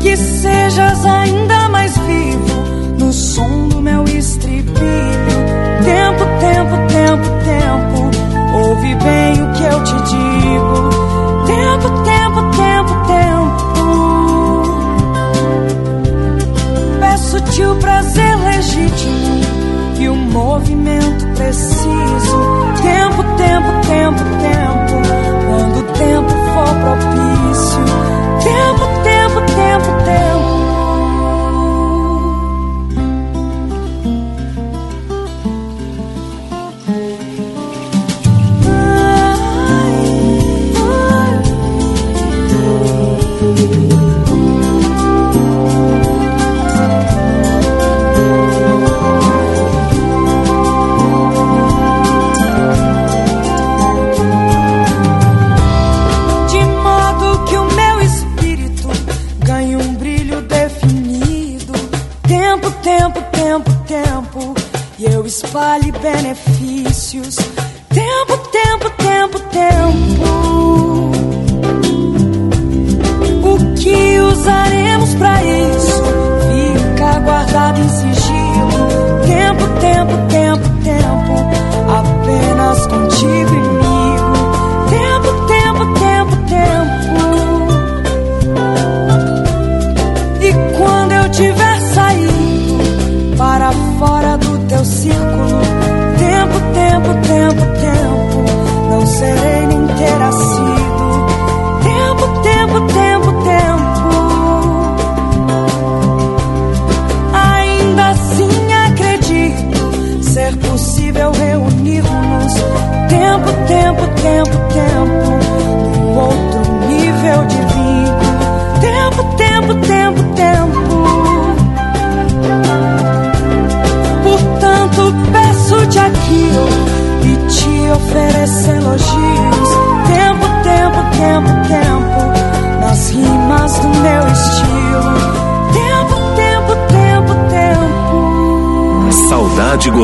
[0.00, 2.56] Que sejas ainda mais vivo
[2.98, 4.76] no som do meu estribilho.
[5.84, 8.10] Tempo, tempo, tempo, tempo.
[8.56, 10.90] Ouve bem o que eu te digo.
[11.46, 13.66] Tempo, tempo, tempo, tempo.
[17.00, 19.40] Peço-te o prazer legítimo
[19.98, 22.38] e o movimento preciso.
[22.82, 24.94] Tempo, tempo, tempo, tempo.
[25.46, 27.84] Quando o tempo for propício.
[28.42, 30.35] Tempo, tempo, tempo, tempo.
[65.56, 67.38] vale benefícios.
[97.06, 97.55] Tempo, tempo, tempo, tempo,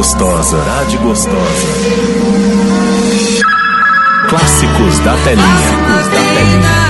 [0.03, 0.43] gostosa.
[0.43, 1.67] Saudade gostosa.
[4.29, 5.45] Clássicos da telinha.
[5.47, 6.82] Clássicos da telinha.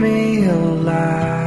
[0.00, 1.37] Me a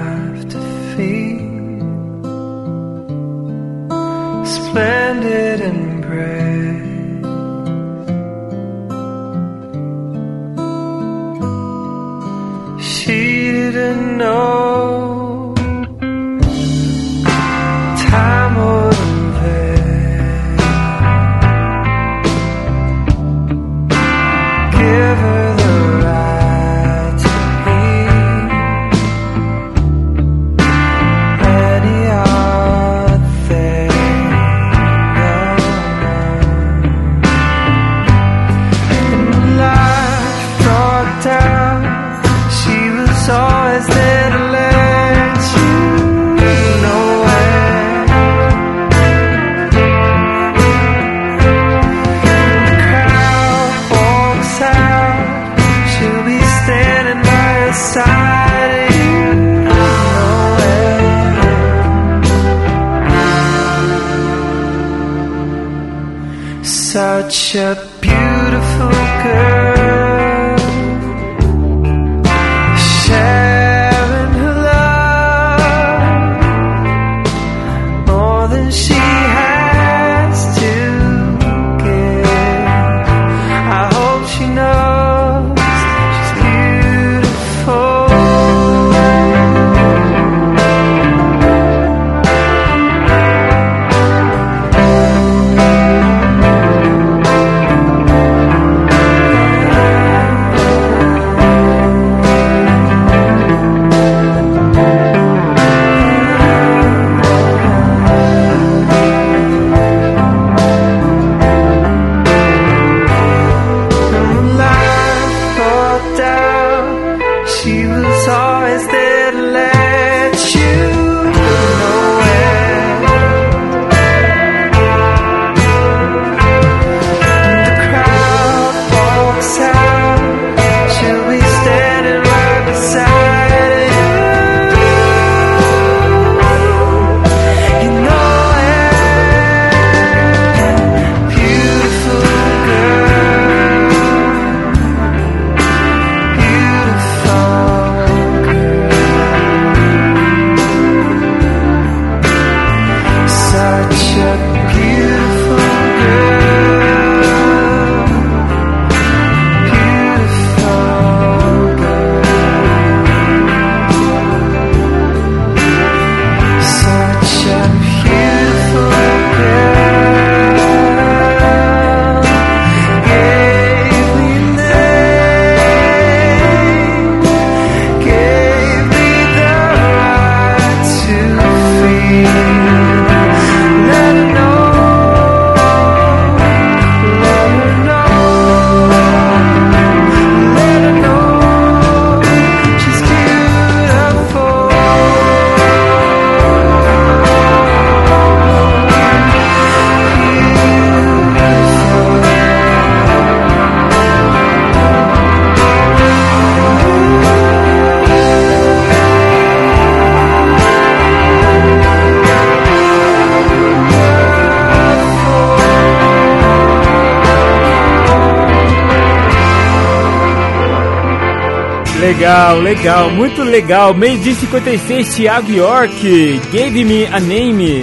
[222.21, 223.95] Legal, legal, muito legal.
[223.95, 227.81] Meio dia 56, Thiago York, Gave Me a Name.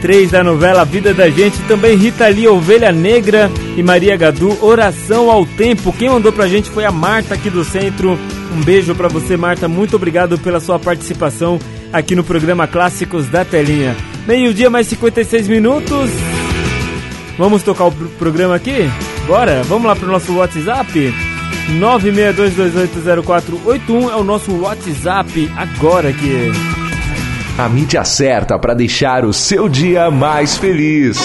[0.00, 5.28] 3 da novela Vida da Gente, também Rita Lee, Ovelha Negra e Maria Gadu, Oração
[5.28, 5.92] ao Tempo.
[5.92, 8.16] Quem mandou pra gente foi a Marta aqui do centro.
[8.56, 9.66] Um beijo pra você, Marta.
[9.66, 11.58] Muito obrigado pela sua participação
[11.92, 13.96] aqui no programa Clássicos da Telinha.
[14.24, 16.10] Meio-dia, mais 56 minutos.
[17.36, 18.88] Vamos tocar o pro- programa aqui?
[19.26, 19.64] Bora?
[19.64, 21.12] Vamos lá pro nosso WhatsApp?
[21.78, 26.50] 962280481 é o nosso WhatsApp agora aqui.
[27.58, 31.20] A mídia certa para deixar o seu dia mais feliz.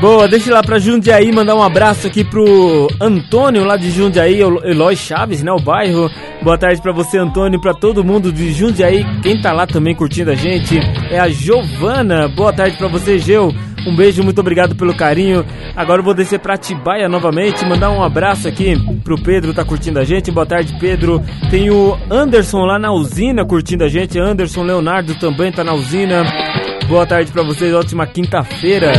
[0.00, 4.94] Boa, deixa lá pra Jundiaí, mandar um abraço aqui pro Antônio lá de Jundiaí, Eloy
[4.94, 6.08] Chaves, né, o bairro.
[6.40, 9.04] Boa tarde pra você, Antônio, pra todo mundo de Jundiaí.
[9.22, 10.78] Quem tá lá também curtindo a gente
[11.10, 12.28] é a Giovana.
[12.28, 13.52] Boa tarde pra você, Geu.
[13.86, 15.44] Um beijo, muito obrigado pelo carinho.
[15.74, 19.98] Agora eu vou descer pra Atibaia novamente, mandar um abraço aqui pro Pedro, tá curtindo
[19.98, 20.30] a gente.
[20.30, 21.22] Boa tarde, Pedro.
[21.50, 24.18] Tem o Anderson lá na usina curtindo a gente.
[24.18, 26.24] Anderson Leonardo também tá na usina.
[26.88, 28.92] Boa tarde pra vocês, ótima quinta-feira.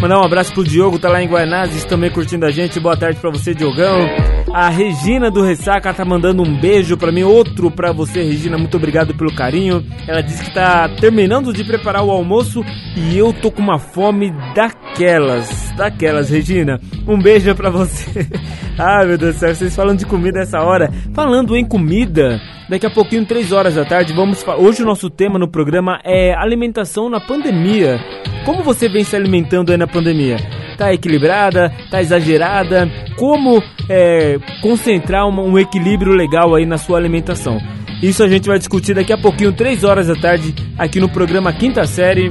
[0.00, 2.80] Mandar um abraço pro Diogo, tá lá em Guanazes também curtindo a gente.
[2.80, 4.35] Boa tarde pra você, Diogão.
[4.56, 8.56] A Regina do Ressaca tá mandando um beijo pra mim, outro pra você, Regina.
[8.56, 9.84] Muito obrigado pelo carinho.
[10.08, 12.64] Ela disse que tá terminando de preparar o almoço
[12.96, 15.70] e eu tô com uma fome daquelas.
[15.76, 16.80] Daquelas, Regina.
[17.06, 18.26] Um beijo pra você.
[18.80, 20.90] Ai, meu Deus do céu, vocês falando de comida essa hora.
[21.12, 25.38] Falando em comida, daqui a pouquinho, 3 horas da tarde, vamos Hoje o nosso tema
[25.38, 27.98] no programa é alimentação na pandemia.
[28.44, 30.36] Como você vem se alimentando aí na pandemia?
[30.76, 31.72] Tá equilibrada?
[31.90, 32.90] Tá exagerada?
[33.16, 37.58] Como é, concentrar uma- um equilíbrio legal aí na sua alimentação?
[38.02, 41.52] Isso a gente vai discutir daqui a pouquinho, 3 horas da tarde, aqui no programa
[41.52, 42.30] Quinta Série.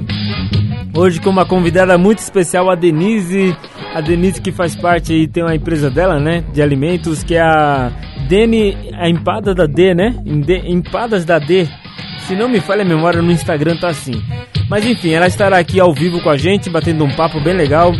[0.95, 3.55] Hoje com uma convidada muito especial, a Denise.
[3.93, 6.43] A Denise que faz parte aí, tem uma empresa dela, né?
[6.53, 7.91] De alimentos, que é a
[8.27, 10.15] Dene, a empada da D, né?
[10.65, 11.67] Empadas da D.
[12.19, 14.21] Se não me falha a memória, no Instagram tá assim.
[14.69, 17.91] Mas enfim, ela estará aqui ao vivo com a gente, batendo um papo bem legal.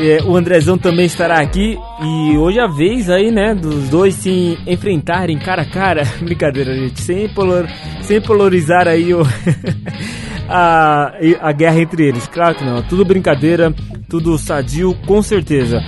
[0.00, 4.14] É, o Andrezão também estará aqui e hoje é a vez aí, né, dos dois
[4.14, 6.04] se enfrentarem cara a cara.
[6.22, 7.66] Brincadeira, gente, sem, polor,
[8.02, 9.22] sem polarizar aí o,
[10.48, 12.28] a, a guerra entre eles.
[12.28, 13.74] Claro que não, tudo brincadeira,
[14.08, 15.80] tudo sadio, com certeza.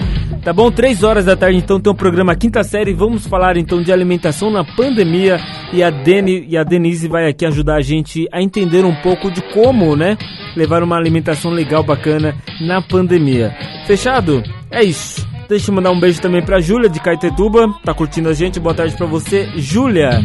[0.43, 0.71] Tá bom?
[0.71, 2.95] Três horas da tarde, então, tem o um programa Quinta Série.
[2.95, 5.39] Vamos falar, então, de alimentação na pandemia.
[5.73, 9.31] E a, Deni, e a Denise vai aqui ajudar a gente a entender um pouco
[9.31, 10.17] de como, né?
[10.57, 13.55] Levar uma alimentação legal, bacana na pandemia.
[13.87, 14.43] Fechado?
[14.71, 15.29] É isso.
[15.47, 17.69] Deixa eu mandar um beijo também pra Júlia de Caetetuba.
[17.85, 18.61] Tá curtindo a gente?
[18.61, 20.23] Boa tarde pra você, Júlia.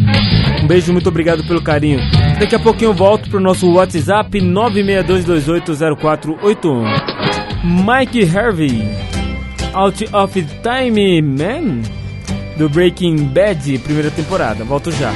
[0.64, 2.00] Um beijo, muito obrigado pelo carinho.
[2.40, 6.86] Daqui a pouquinho eu volto pro nosso WhatsApp 962280481.
[7.64, 9.15] Mike Harvey.
[9.76, 10.96] Out of Time
[11.36, 11.84] Man
[12.58, 14.64] do Breaking Bad, primeira temporada.
[14.64, 15.12] Volto já.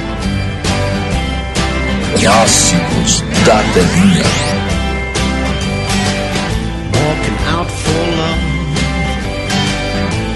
[2.20, 4.24] Clássicos da telinha.
[6.92, 8.50] Walking out for love.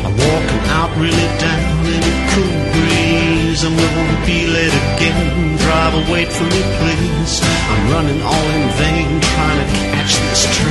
[0.06, 3.62] I'm walking out really down in a cool breeze.
[3.62, 5.56] I'm gonna be late again.
[5.58, 7.42] Driver, wait for me, please.
[7.68, 10.63] I'm running all in vain, trying to catch this train.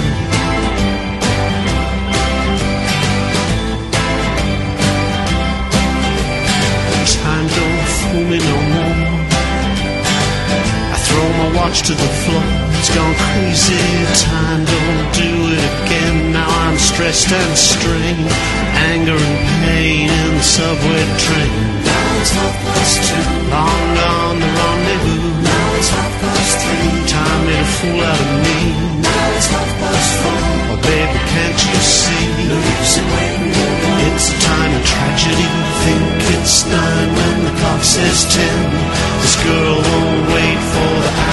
[11.55, 12.43] Watch to the floor.
[12.79, 13.79] It's gone crazy.
[14.25, 16.33] Time don't do it again.
[16.33, 18.27] Now I'm stressed and strained.
[18.91, 21.53] Anger and pain in the subway train.
[21.85, 23.25] Now it's half past two.
[23.53, 25.29] Long gone the rendezvous.
[25.41, 26.91] Now it's half past three.
[27.07, 28.59] Time made a fool out of me.
[29.01, 30.39] Now it's half past four.
[30.73, 32.25] Oh baby, can't you see?
[32.49, 33.53] No use in.
[34.07, 35.49] It's a time of tragedy.
[35.83, 38.59] Think it's nine when the clock says ten.
[39.21, 41.32] This girl won't wait for the out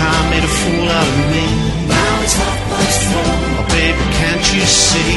[0.00, 1.44] Time made a fool out of me.
[1.84, 3.36] Now it's half past four.
[3.60, 5.12] Oh baby, can't you see?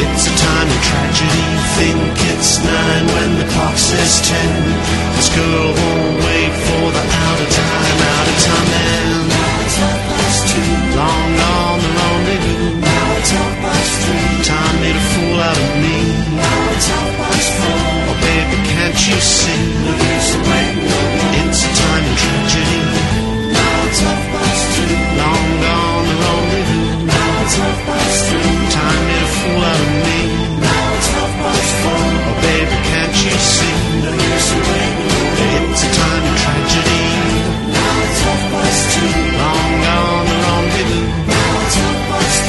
[0.00, 1.44] It's a time of tragedy.
[1.76, 4.52] Think it's nine when the clock says ten.
[5.12, 9.28] This girl won't wait for the out of time, out of time man.
[9.28, 10.72] Now it's half past two.
[10.96, 12.80] Long gone the rendezvous.
[12.80, 14.40] Now it's half past three.
[14.48, 15.98] Time made a fool out of me.
[16.32, 17.76] Now it's half past four.
[18.08, 19.64] Oh baby, can't you see?
[20.16, 20.32] It's
[23.92, 24.88] it's half past two.
[25.20, 26.34] Long gone the.
[27.04, 28.24] Now it's half past.
[28.72, 30.20] Time fool out of me.
[30.64, 32.04] Now it's half past four.
[32.28, 33.76] Oh baby, can't you see?
[35.72, 37.02] It's a time of tragedy.
[37.76, 39.12] Now it's half past two.
[39.40, 40.84] Long gone the.
[41.28, 42.40] Now it's half past.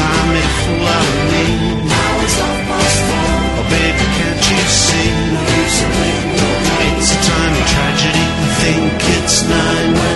[0.00, 1.44] Time fool out of me.
[1.92, 3.36] Now it's half past four.
[3.60, 5.10] Oh baby, can't you see?
[6.96, 8.24] It's a time of tragedy.
[8.60, 10.15] Think it's nine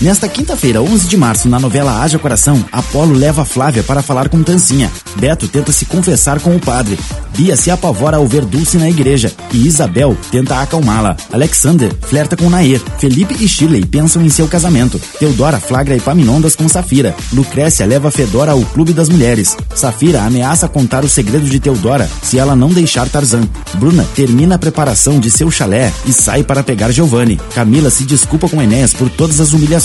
[0.00, 4.42] Nesta quinta-feira, 11 de março, na novela Haja Coração, Apolo leva Flávia para falar com
[4.42, 4.90] Tancinha.
[5.16, 6.98] Beto tenta se confessar com o padre.
[7.36, 11.16] Bia se apavora ao ver Dulce na igreja e Isabel tenta acalmá-la.
[11.32, 12.80] Alexander flerta com Nair.
[12.98, 15.00] Felipe e Shirley pensam em seu casamento.
[15.18, 17.14] Teodora flagra Epaminondas com Safira.
[17.32, 19.56] Lucrécia leva Fedora ao clube das mulheres.
[19.74, 23.48] Safira ameaça contar o segredo de Teodora se ela não deixar Tarzan.
[23.74, 27.40] Bruna termina a preparação de seu chalé e sai para pegar Giovanni.
[27.54, 29.83] Camila se desculpa com Enéas por todas as humilhações.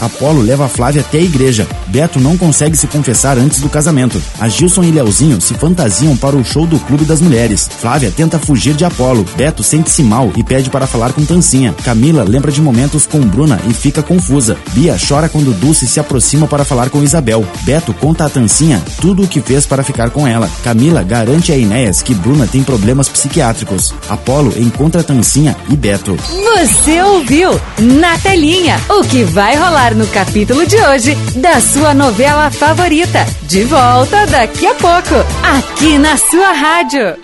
[0.00, 1.66] Apolo leva Flávia até a igreja.
[1.86, 4.20] Beto não consegue se confessar antes do casamento.
[4.38, 7.68] A Gilson e Leozinho se fantasiam para o show do Clube das Mulheres.
[7.80, 9.24] Flávia tenta fugir de Apolo.
[9.36, 11.74] Beto sente-se mal e pede para falar com Tancinha.
[11.84, 14.56] Camila lembra de momentos com Bruna e fica confusa.
[14.72, 17.44] Bia chora quando Dulce se aproxima para falar com Isabel.
[17.62, 20.50] Beto conta a Tancinha tudo o que fez para ficar com ela.
[20.62, 23.94] Camila garante a Enéas que Bruna tem problemas psiquiátricos.
[24.08, 26.16] Apolo encontra Tancinha e Beto.
[26.16, 32.50] Você ouviu na telinha o que vai rolar no capítulo de hoje da sua novela
[32.50, 33.24] favorita.
[33.42, 37.16] De volta daqui a pouco, aqui na sua rádio.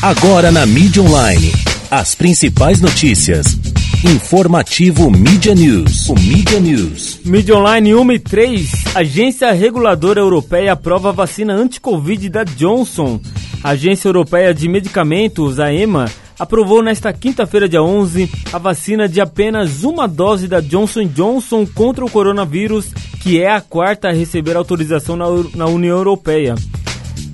[0.00, 1.52] Agora na mídia online,
[1.90, 3.58] as principais notícias.
[4.02, 6.08] Informativo Media News.
[6.08, 7.20] O Media News.
[7.24, 8.70] Mídia Online 1 e 3.
[8.94, 13.20] Agência Reguladora Europeia aprova a vacina anti-Covid da Johnson.
[13.62, 16.10] A Agência Europeia de Medicamentos, a EMA,
[16.42, 22.04] aprovou nesta quinta-feira, dia 11, a vacina de apenas uma dose da Johnson Johnson contra
[22.04, 26.56] o coronavírus, que é a quarta a receber autorização na, na União Europeia.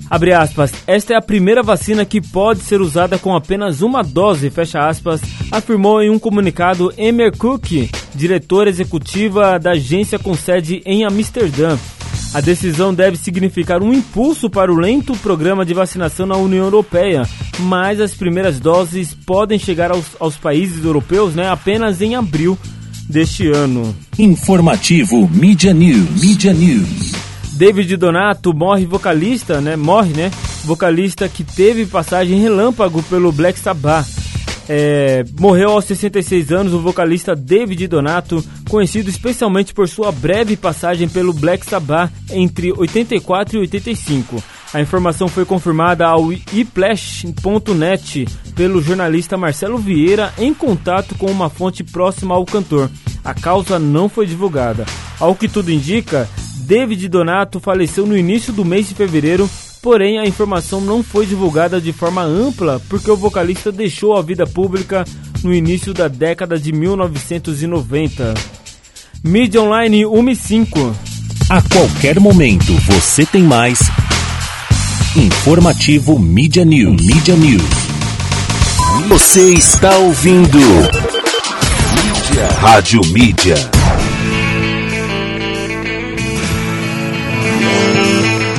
[0.07, 4.51] Abre aspas, esta é a primeira vacina que pode ser usada com apenas uma dose,
[4.51, 11.03] fecha aspas, afirmou em um comunicado Emer Cook, diretora executiva da agência com sede em
[11.03, 11.79] Amsterdã.
[12.31, 17.27] A decisão deve significar um impulso para o lento programa de vacinação na União Europeia,
[17.59, 22.57] mas as primeiras doses podem chegar aos, aos países europeus né, apenas em abril
[23.09, 23.95] deste ano.
[24.17, 26.21] Informativo Media News.
[26.21, 27.13] Media News.
[27.53, 29.75] David Donato morre vocalista, né?
[29.75, 30.31] Morre, né?
[30.63, 34.28] Vocalista que teve passagem relâmpago pelo Black Sabbath.
[34.71, 41.09] É, morreu aos 66 anos o vocalista David Donato, conhecido especialmente por sua breve passagem
[41.09, 44.43] pelo Black Sabbath entre 84 e 85.
[44.71, 51.83] A informação foi confirmada ao iplash.net pelo jornalista Marcelo Vieira em contato com uma fonte
[51.83, 52.91] próxima ao cantor.
[53.25, 54.85] A causa não foi divulgada.
[55.19, 59.49] Ao que tudo indica, David Donato faleceu no início do mês de fevereiro,
[59.81, 64.45] porém a informação não foi divulgada de forma ampla porque o vocalista deixou a vida
[64.45, 65.05] pública
[65.43, 68.33] no início da década de 1990.
[69.23, 70.95] Mídia Online 1 e 5.
[71.49, 73.79] A qualquer momento você tem mais.
[75.15, 77.01] Informativo Mídia News.
[77.01, 77.63] Mídia News.
[79.07, 80.59] Você está ouvindo.
[82.61, 83.78] Rádio Mídia.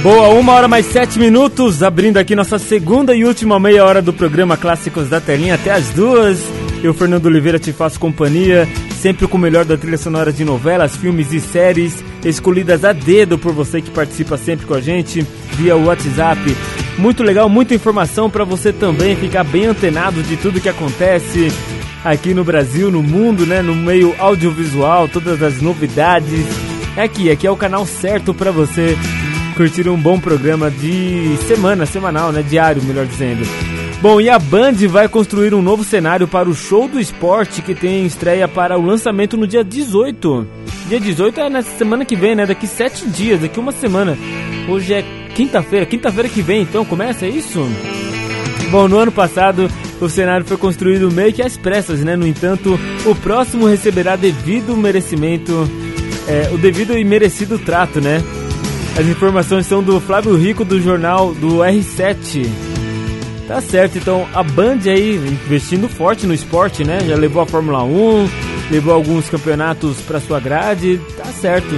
[0.03, 4.15] Boa, uma hora mais sete minutos, abrindo aqui nossa segunda e última meia hora do
[4.15, 6.43] programa Clássicos da Telinha até as duas.
[6.83, 8.67] Eu, Fernando Oliveira, te faço companhia,
[8.99, 13.37] sempre com o melhor da trilha sonora de novelas, filmes e séries, escolhidas a dedo
[13.37, 15.21] por você que participa sempre com a gente
[15.53, 16.41] via WhatsApp.
[16.97, 21.53] Muito legal, muita informação para você também ficar bem antenado de tudo que acontece
[22.03, 26.47] aqui no Brasil, no mundo, né, no meio audiovisual, todas as novidades.
[26.97, 28.97] É aqui, aqui é o canal certo para você
[29.61, 32.43] curtir um bom programa de semana, semanal, né?
[32.43, 33.47] Diário, melhor dizendo.
[34.01, 37.75] Bom, e a Band vai construir um novo cenário para o show do esporte que
[37.75, 40.49] tem estreia para o lançamento no dia 18.
[40.89, 42.47] Dia 18 é nessa semana que vem, né?
[42.47, 44.17] Daqui sete dias, daqui uma semana.
[44.67, 45.05] Hoje é
[45.35, 47.61] quinta-feira, quinta-feira que vem, então começa isso?
[48.71, 52.17] Bom, no ano passado o cenário foi construído meio que às pressas, né?
[52.17, 55.71] No entanto, o próximo receberá devido merecimento,
[56.27, 58.23] é, o devido e merecido trato, né?
[58.99, 62.47] As informações são do Flávio Rico do jornal do R7.
[63.47, 67.01] Tá certo, então a Band aí investindo forte no esporte, né?
[67.01, 68.29] Já levou a Fórmula 1,
[68.71, 71.69] levou alguns campeonatos para sua grade, tá certo.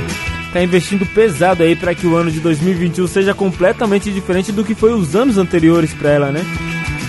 [0.52, 4.74] Tá investindo pesado aí para que o ano de 2021 seja completamente diferente do que
[4.74, 6.44] foi os anos anteriores para ela, né?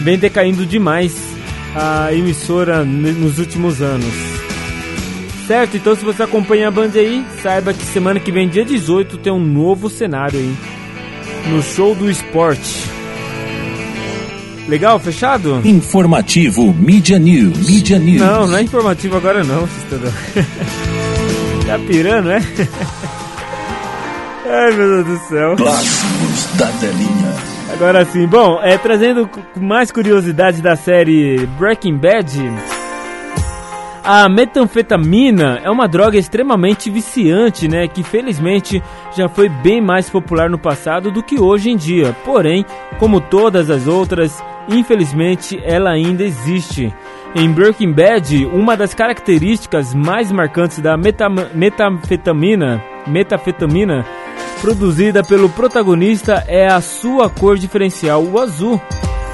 [0.02, 1.14] Vem decaindo demais
[1.76, 4.43] a emissora nos últimos anos.
[5.48, 5.76] Certo?
[5.76, 9.32] Então se você acompanha a Band aí, saiba que semana que vem, dia 18, tem
[9.32, 10.56] um novo cenário aí.
[11.50, 12.90] No show do esporte.
[14.68, 15.62] Legal, fechado?
[15.66, 17.70] Informativo Media News.
[17.70, 18.22] Media News.
[18.22, 20.14] Não, não é informativo agora não, cidadão.
[21.68, 22.40] tá pirando, é?
[24.50, 25.56] Ai meu Deus do céu.
[25.58, 27.34] Clássicos da telinha.
[27.74, 29.30] Agora sim, bom, é, trazendo
[29.60, 32.40] mais curiosidades da série Breaking Bad.
[34.06, 38.84] A metanfetamina é uma droga extremamente viciante, né, que felizmente
[39.16, 42.14] já foi bem mais popular no passado do que hoje em dia.
[42.26, 42.66] Porém,
[43.00, 46.94] como todas as outras, infelizmente ela ainda existe.
[47.34, 54.06] Em Breaking Bad, uma das características mais marcantes da meta metanfetamina, metafetamina
[54.60, 58.82] produzida pelo protagonista é a sua cor diferencial, o azul.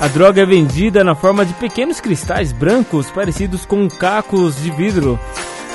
[0.02, 5.20] A droga é vendida na forma de pequenos cristais brancos parecidos com cacos de vidro.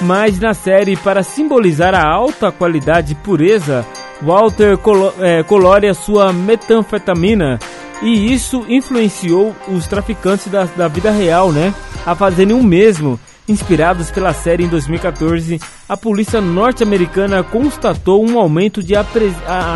[0.01, 3.87] Mas na série, para simbolizar a alta qualidade e pureza,
[4.23, 7.59] Walter colo é, colore a sua metanfetamina
[8.03, 11.75] e isso influenciou os traficantes da, da vida real, né?
[12.07, 13.21] A fazerem o mesmo.
[13.47, 19.31] Inspirados pela série em 2014, a polícia norte-americana constatou um aumento de apre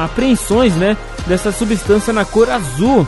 [0.05, 0.97] apreensões né,
[1.27, 3.07] dessa substância na cor azul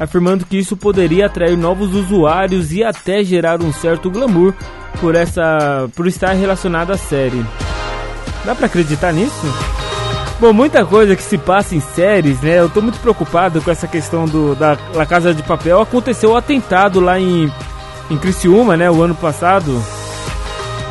[0.00, 4.54] afirmando que isso poderia atrair novos usuários e até gerar um certo glamour
[4.98, 7.44] por essa por estar relacionado à série.
[8.44, 9.46] Dá para acreditar nisso?
[10.40, 12.60] Bom, muita coisa que se passa em séries, né?
[12.60, 15.78] Eu tô muito preocupado com essa questão do da Casa de Papel.
[15.82, 17.52] Aconteceu o um atentado lá em
[18.10, 19.80] em Criciúma, né, o ano passado.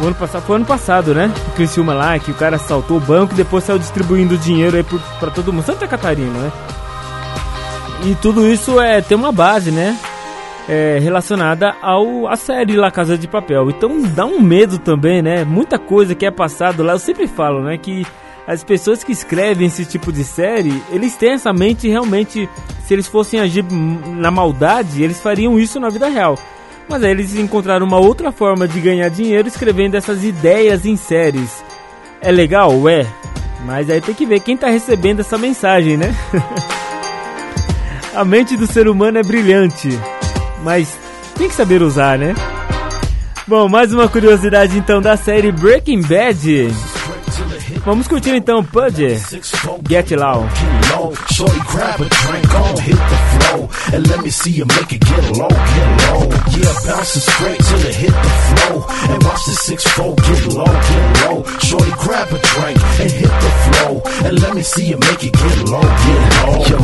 [0.01, 1.33] O ano passado foi ano passado, né?
[1.49, 4.85] Em Criciúma lá, que o cara assaltou o banco e depois saiu distribuindo dinheiro aí
[5.19, 5.65] para todo mundo.
[5.65, 6.51] Santa Catarina, né?
[8.05, 9.97] E tudo isso é tem uma base, né?
[10.69, 13.71] é, relacionada ao a série La Casa de Papel.
[13.71, 15.43] Então dá um medo também, né?
[15.43, 16.93] Muita coisa que é passado lá.
[16.93, 18.05] Eu sempre falo, né, que
[18.47, 22.47] as pessoas que escrevem esse tipo de série, eles têm essa mente realmente,
[22.85, 23.65] se eles fossem agir
[24.05, 26.37] na maldade, eles fariam isso na vida real.
[26.87, 31.63] Mas aí eles encontraram uma outra forma de ganhar dinheiro escrevendo essas ideias em séries.
[32.21, 32.87] É legal?
[32.87, 33.07] É.
[33.65, 36.15] Mas aí tem que ver quem está recebendo essa mensagem, né?
[38.15, 39.89] A mente do ser humano é brilhante
[40.63, 40.97] mas
[41.37, 42.35] tem que saber usar, né?
[43.47, 46.67] Bom, mais uma curiosidade então da série Breaking Bad.
[47.85, 49.17] Vamos curtir então Pudge,
[49.87, 50.45] Get Low.
[53.91, 56.29] And let me see you make it get low, get low.
[56.53, 60.65] Yeah, bouncing straight till it hit the flow, and watch the six four get low,
[60.65, 61.43] get low.
[61.59, 65.33] Shorty grab a drink and hit the flow, and let me see you make it
[65.33, 66.65] get low, get low.
[66.69, 66.77] Yo,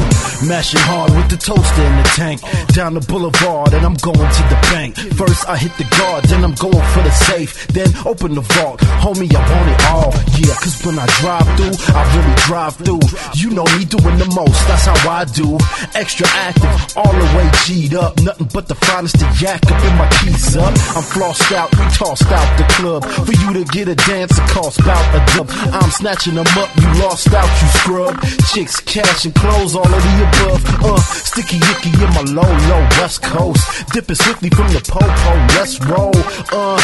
[0.47, 2.41] mashing hard with the toaster in the tank,
[2.73, 4.97] down the boulevard, and I'm going to the bank.
[5.13, 8.79] First I hit the guard, then I'm going for the safe, then open the vault,
[9.03, 10.55] homie I want it all, yeah.
[10.55, 13.01] Cause when I drive through, I really drive through.
[13.33, 15.57] You know me doing the most, that's how I do.
[15.97, 18.21] Extra active, all the way G'd up.
[18.21, 20.69] Nothing but the finest to yak up in my keys up.
[20.93, 23.03] I'm flossed out, we tossed out the club.
[23.25, 25.49] For you to get a dance, it costs about a dub.
[25.73, 28.13] I'm snatching them up, you lost out, you scrub.
[28.53, 30.61] Chicks, cash, and clothes, all of the above.
[30.85, 33.63] Uh, sticky icky in my low, low west coast.
[33.91, 36.13] Dipping swiftly from the po-po, let's roll.
[36.53, 36.77] Uh,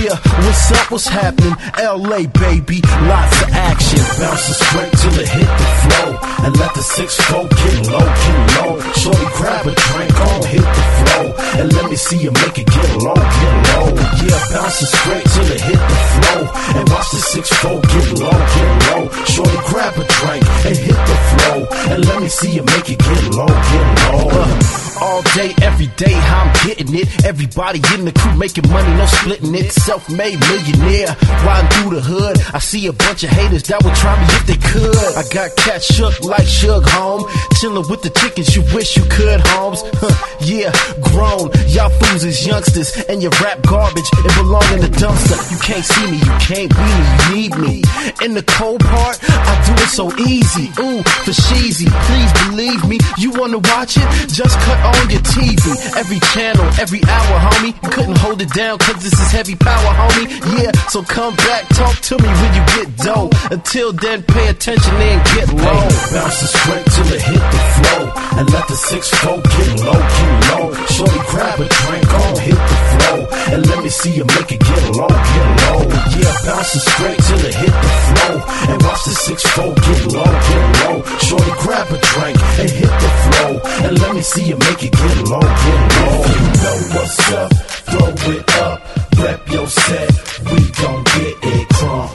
[0.00, 1.54] yeah, what's up, what's happening?
[1.76, 4.00] LA, baby, lots of action.
[4.18, 6.10] Bouncing straight till it hit the flow.
[6.44, 8.80] And let the six four get low, get low.
[9.00, 11.24] Shorty grab a drink on, hit the flow.
[11.60, 13.88] And let me see you make it get low, get low.
[14.24, 16.40] Yeah, bouncing straight till it hit the flow.
[16.76, 19.02] And watch the six four get low, get low.
[19.26, 21.58] Shorty grab a drink and hit the flow.
[21.92, 24.28] And let me see you make it get low, get low.
[24.32, 27.24] Uh, all day, every day, I'm getting it.
[27.24, 29.72] Everybody in the crew making money, no splitting it.
[29.82, 32.38] Self-made millionaire, riding through the hood.
[32.54, 35.16] I see a bunch of haters that would try me if they could.
[35.18, 37.26] I got cat shook like Shug home,
[37.58, 38.54] chilling with the chickens.
[38.54, 39.82] You wish you could, Holmes.
[39.98, 40.70] Huh, yeah,
[41.02, 41.50] grown.
[41.66, 44.06] Y'all fools is youngsters, and your rap garbage.
[44.22, 45.34] It belong in the dumpster.
[45.50, 47.74] You can't see me, you can't be me, you need me.
[48.22, 50.70] In the cold part, I do it so easy.
[50.78, 52.98] Ooh, for sheezy, please believe me.
[53.18, 54.06] You wanna watch it?
[54.30, 55.64] Just cut on your TV.
[55.98, 57.74] Every channel, every hour, homie.
[57.90, 60.28] Couldn't hold it down, cause this is heavy power, homie.
[60.58, 63.30] Yeah, so come back, talk to me when you get dough.
[63.50, 65.62] Until then, pay attention and get low.
[65.62, 68.02] Hey, bouncing straight till it hit the flow.
[68.38, 70.74] And let the six four get low, get low.
[70.94, 73.18] Shorty grab a drink on, hit the flow.
[73.52, 75.80] And let me see you make it get low, get low.
[76.20, 78.34] Yeah, bouncing straight till it hit the flow.
[78.72, 80.96] And watch the six four get low, get low.
[81.26, 83.52] Shorty grab a drink and hit the flow.
[83.86, 86.16] And let me see you make it get low, get low.
[86.32, 87.50] You know what's up,
[87.88, 88.80] throw it up.
[89.18, 90.10] Rep your set,
[90.50, 92.10] we gon' get it crunk.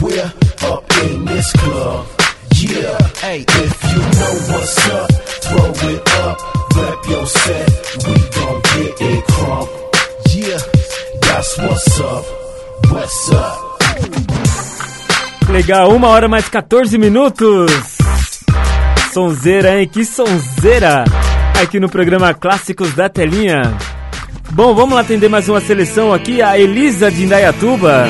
[0.00, 0.32] We're
[0.70, 2.06] up in this club.
[2.54, 5.10] Yeah, hey, if you know what's up,
[5.44, 6.38] throw it up.
[6.76, 7.68] Rep your set,
[8.06, 9.68] we gon' get it crunk.
[10.34, 10.62] Yeah,
[11.20, 12.24] that's what's up.
[12.90, 13.58] What's up?
[15.50, 17.70] Legal, uma hora mais 14 minutos.
[19.12, 19.88] Sonzeira, hein?
[19.88, 21.04] Que sonzeira!
[21.60, 23.76] Aqui no programa Clássicos da Telinha.
[24.50, 26.42] Bom, vamos lá atender mais uma seleção aqui.
[26.42, 28.06] A Elisa de Indaiatuba.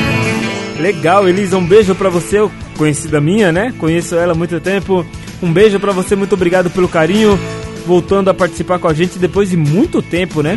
[0.78, 3.74] Legal, Elisa, um beijo pra você, conhecida minha, né?
[3.78, 5.04] Conheço ela há muito tempo.
[5.42, 7.38] Um beijo pra você, muito obrigado pelo carinho.
[7.84, 10.56] Voltando a participar com a gente depois de muito tempo, né?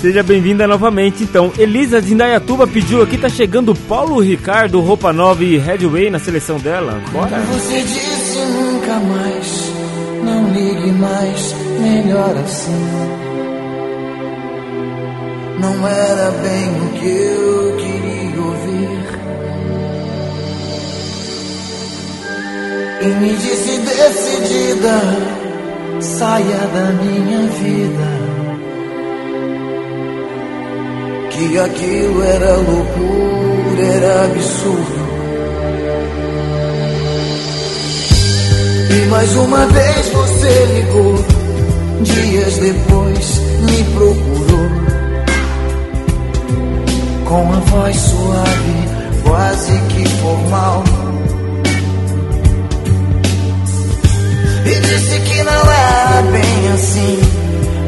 [0.00, 1.24] Seja bem-vinda novamente.
[1.24, 6.20] Então, Elisa de Indaiatuba pediu aqui, tá chegando Paulo Ricardo, Roupa Nova e Headway na
[6.20, 7.02] seleção dela.
[7.12, 7.38] Bora!
[7.52, 9.72] Você disse nunca mais,
[10.22, 13.27] não ligue mais, melhor assim.
[15.60, 19.18] Não era bem o que eu queria ouvir.
[23.00, 25.00] E me disse decidida,
[26.00, 28.08] saia da minha vida.
[31.30, 35.08] Que aquilo era loucura, era absurdo.
[38.90, 41.14] E mais uma vez você ligou,
[42.02, 44.47] dias depois me procurou.
[47.28, 48.88] Com a voz suave,
[49.22, 50.82] quase que formal.
[54.64, 57.18] E disse que não era bem assim,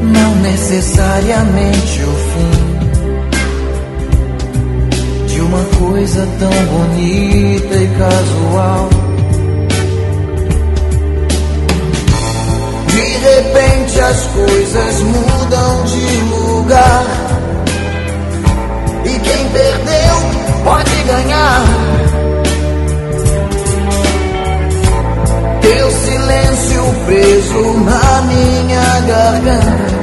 [0.02, 2.70] não necessariamente o fim
[5.26, 8.88] de uma coisa tão bonita e casual.
[12.88, 17.29] De repente as coisas mudam de lugar.
[19.30, 20.14] Quem perdeu
[20.64, 21.62] pode ganhar.
[25.62, 30.00] Teu silêncio preso na minha garganta.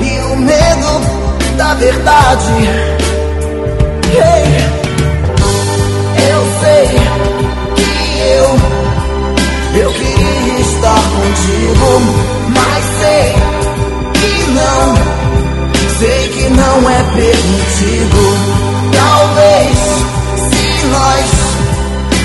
[0.00, 2.52] E o medo da verdade.
[4.12, 4.46] Hey,
[6.30, 6.86] eu sei
[7.74, 7.92] que
[8.36, 11.90] eu, eu queria estar contigo,
[12.54, 13.34] mas sei
[14.14, 15.29] que não.
[16.00, 18.20] Sei que não é permitido.
[18.90, 19.78] Talvez
[20.48, 21.30] se nós,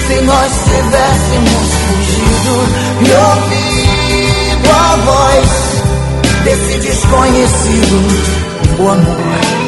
[0.07, 2.55] se nós tivéssemos fugido
[3.01, 5.49] e ouvido a voz
[6.45, 7.99] desse desconhecido,
[8.79, 9.64] o amor,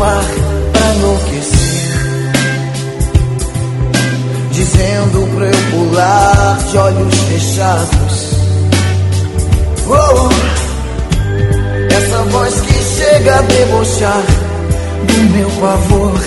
[0.00, 0.24] perturbar,
[0.72, 1.58] pra enlouquecer.
[4.50, 8.30] Dizendo pra eu pular de olhos fechados.
[9.86, 10.28] Oh,
[11.94, 14.22] essa voz que chega a debochar
[15.06, 16.20] do meu pavor,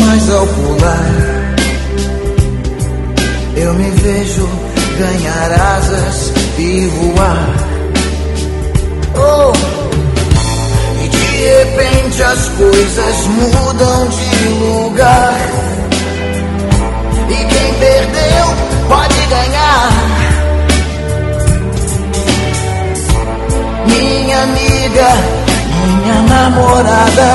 [0.00, 1.54] mas ao pular.
[3.56, 4.48] Eu me vejo
[4.98, 7.54] ganhar asas e voar.
[9.14, 9.79] Oh,
[11.40, 15.38] de repente as coisas mudam de lugar.
[17.30, 18.46] E quem perdeu
[18.88, 19.90] pode ganhar.
[23.86, 25.08] Minha amiga,
[25.86, 27.30] minha namorada.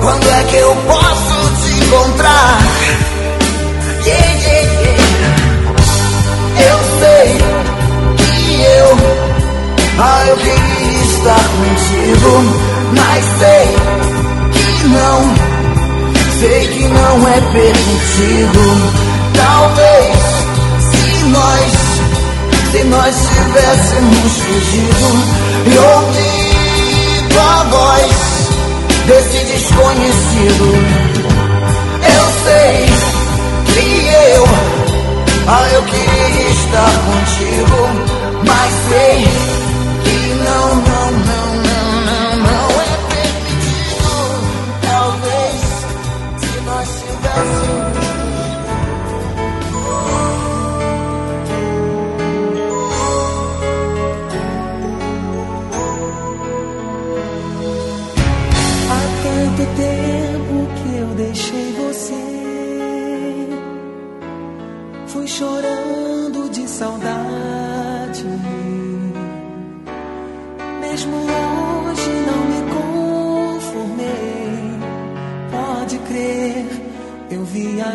[0.00, 2.58] Quando é que eu posso te encontrar?
[4.06, 5.06] Yeah, yeah, yeah.
[6.70, 7.28] Eu sei
[8.16, 8.88] que eu,
[9.98, 10.75] ah, eu queria
[11.26, 12.30] estar contigo,
[12.94, 13.66] mas sei
[14.52, 15.34] que não,
[16.38, 18.62] sei que não é permitido.
[19.34, 20.16] Talvez
[20.78, 21.72] se nós,
[22.70, 25.08] se nós tivéssemos fugido
[25.66, 28.16] e ouvido a voz
[29.06, 30.66] desse desconhecido,
[32.02, 32.86] eu sei
[33.74, 34.44] que eu,
[35.48, 37.78] ah, eu queria estar contigo,
[38.44, 39.55] mas sei
[47.36, 47.65] nós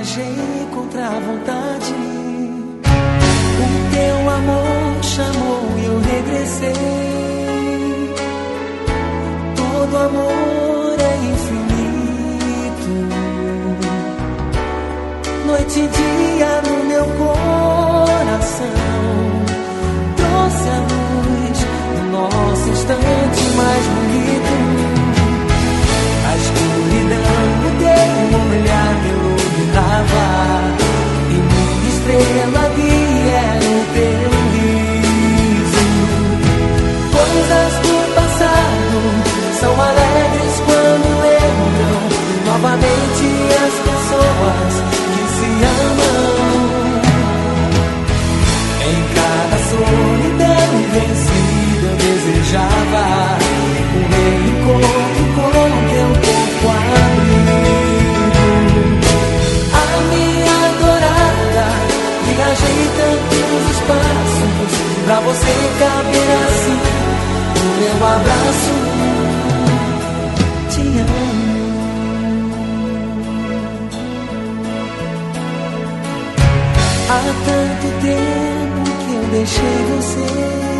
[0.02, 1.94] viajei contra a vontade.
[3.60, 6.74] O teu amor chamou e eu regressei.
[9.56, 12.92] Todo amor é infinito.
[15.46, 18.68] Noite e dia no meu coração.
[20.18, 21.60] Trouxe a luz
[21.96, 24.56] do nosso instante mais bonito.
[26.28, 28.61] A escuridão no teu olhar
[32.02, 34.31] estrela guia era o teu
[65.42, 66.80] você caber assim
[67.58, 68.76] no meu abraço.
[70.70, 71.52] Te amo.
[77.10, 80.71] Há tanto tempo que eu deixei você.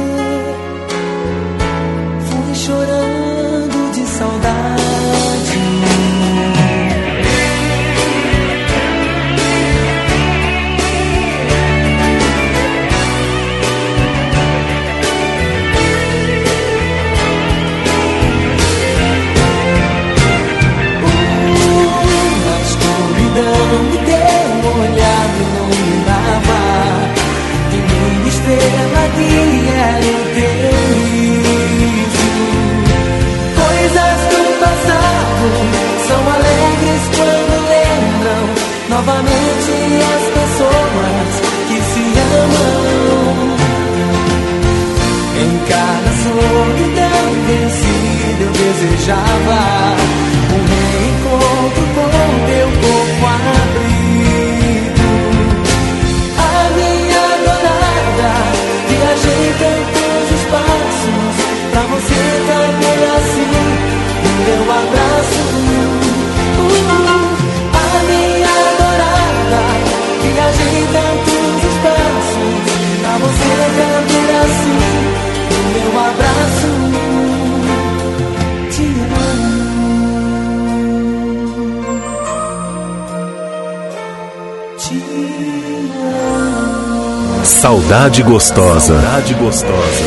[87.92, 89.02] Saudade gostosa.
[89.02, 90.04] Saudade gostosa.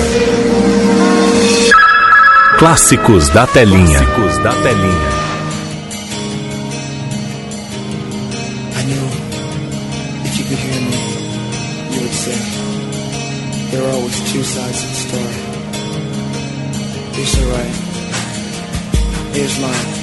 [2.58, 3.98] Clássicos da telinha.
[4.06, 5.10] Clássicos da telinha.
[8.72, 9.04] I knew
[10.24, 10.96] if you could hear me,
[11.94, 12.38] you would say
[13.70, 15.36] there are always two sides to the story.
[17.16, 17.74] You're so right.
[19.34, 19.93] Here's mine.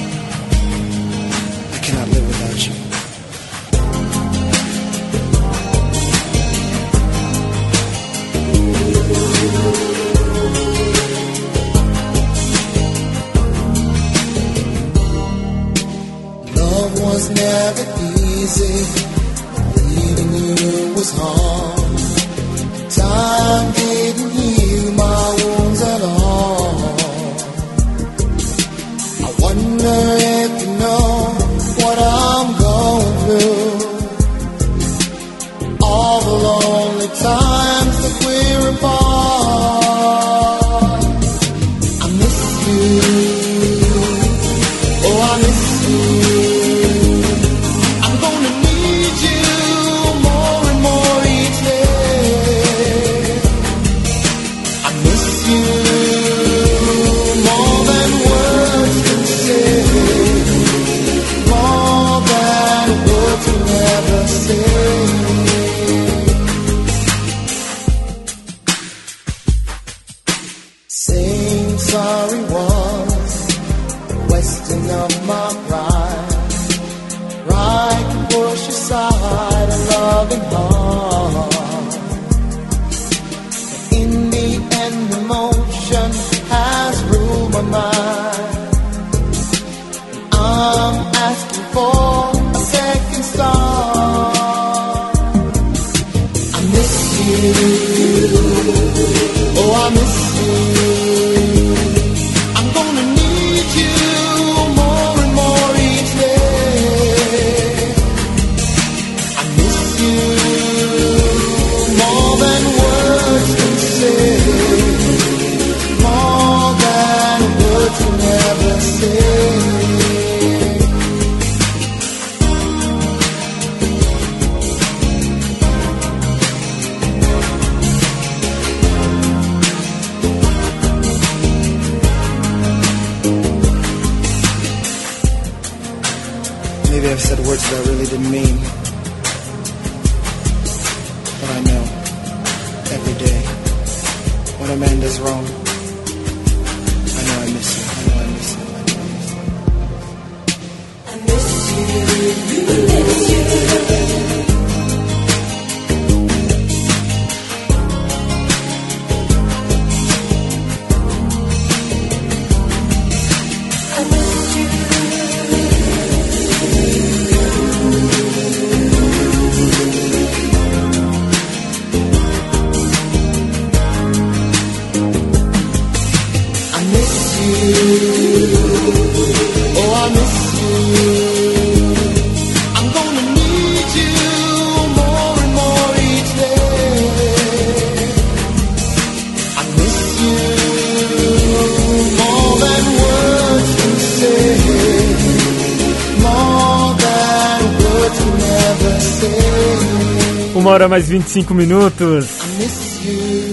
[201.12, 202.38] 25 minutos.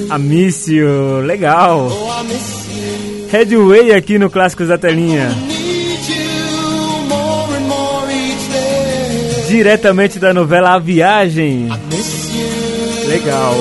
[0.09, 1.91] A Miss You, legal.
[3.29, 5.29] Headway aqui no Clássicos da Telinha.
[9.49, 11.67] Diretamente da novela A Viagem.
[13.07, 13.55] Legal.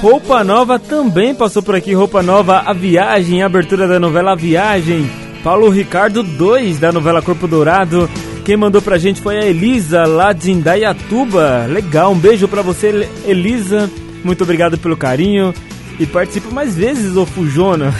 [0.00, 1.92] Roupa Nova também passou por aqui.
[1.92, 5.19] Roupa Nova, A Viagem, abertura da novela A Viagem.
[5.42, 8.08] Paulo Ricardo 2 da novela Corpo Dourado.
[8.44, 11.66] Quem mandou pra gente foi a Elisa, lá de Indaiatuba.
[11.66, 13.90] Legal, um beijo pra você, Elisa.
[14.22, 15.54] Muito obrigado pelo carinho.
[15.98, 17.94] E participa mais vezes, ô Fujona.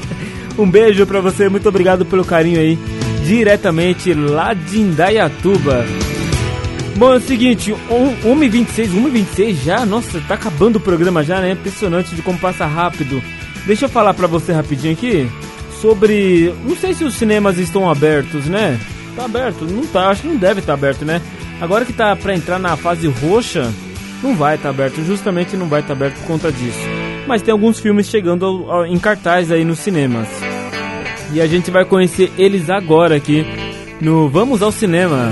[0.58, 2.78] um beijo pra você, muito obrigado pelo carinho aí.
[3.24, 5.84] Diretamente lá de Indaiatuba.
[6.96, 7.74] Bom, é o seguinte,
[8.24, 9.86] 1h26, 1h26 já?
[9.86, 11.52] Nossa, tá acabando o programa já, né?
[11.52, 13.22] Impressionante de como passa rápido.
[13.66, 15.28] Deixa eu falar pra você rapidinho aqui
[15.80, 16.52] sobre.
[16.64, 18.78] Não sei se os cinemas estão abertos, né?
[19.16, 19.64] Tá aberto?
[19.64, 21.20] Não tá, acho que não deve estar aberto, né?
[21.60, 23.72] Agora que tá pra entrar na fase roxa,
[24.22, 26.78] não vai estar aberto, justamente não vai estar aberto por conta disso.
[27.26, 30.28] Mas tem alguns filmes chegando ao- ao- em cartaz aí nos cinemas.
[31.32, 33.44] E a gente vai conhecer eles agora aqui
[34.00, 35.30] no Vamos ao Cinema.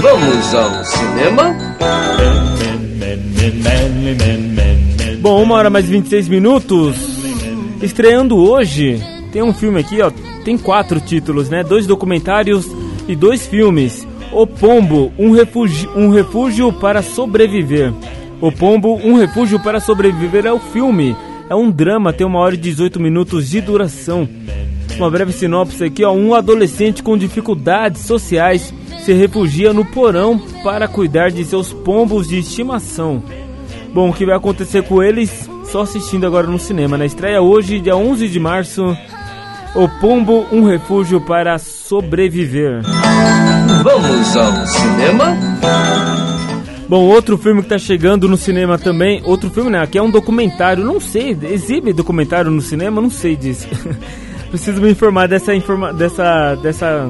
[0.00, 1.56] Vamos ao cinema?
[5.20, 6.96] Bom, uma hora mais 26 minutos.
[7.82, 9.00] Estreando hoje,
[9.32, 10.10] tem um filme aqui, ó.
[10.44, 11.62] Tem quatro títulos, né?
[11.62, 12.66] Dois documentários
[13.06, 14.06] e dois filmes.
[14.32, 17.92] O Pombo, um refúgio, um refúgio para sobreviver.
[18.40, 21.16] O Pombo, um refúgio para sobreviver é o filme.
[21.50, 24.28] É um drama, tem uma hora e 18 minutos de duração.
[24.96, 26.12] Uma breve sinopse aqui, ó.
[26.12, 32.38] Um adolescente com dificuldades sociais se refugia no porão para cuidar de seus pombos de
[32.38, 33.22] estimação.
[33.94, 35.48] Bom, o que vai acontecer com eles?
[35.64, 36.98] Só assistindo agora no cinema.
[36.98, 38.96] Na estreia hoje, dia 11 de março,
[39.74, 42.82] O Pombo, um refúgio para sobreviver.
[43.82, 45.36] Vamos ao cinema?
[46.88, 49.82] Bom, outro filme que tá chegando no cinema também, outro filme, né?
[49.82, 53.68] Aqui é um documentário, não sei, exibe documentário no cinema, não sei disso.
[54.48, 57.06] Preciso me informar dessa, informa dessa, dessa,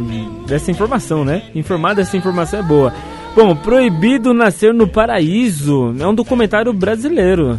[0.49, 1.45] dessa informação, né?
[1.55, 2.93] Informar dessa informação é boa.
[3.37, 7.57] Bom, Proibido Nascer no Paraíso é um documentário brasileiro.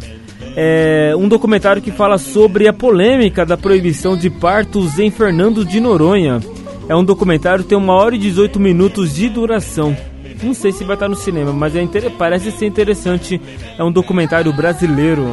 [0.62, 5.80] É um documentário que fala sobre a polêmica da proibição de partos em Fernando de
[5.80, 6.42] Noronha.
[6.90, 9.96] É um documentário que tem uma hora e 18 minutos de duração.
[10.44, 13.40] Não sei se vai estar no cinema, mas é parece ser interessante.
[13.78, 15.28] É um documentário brasileiro.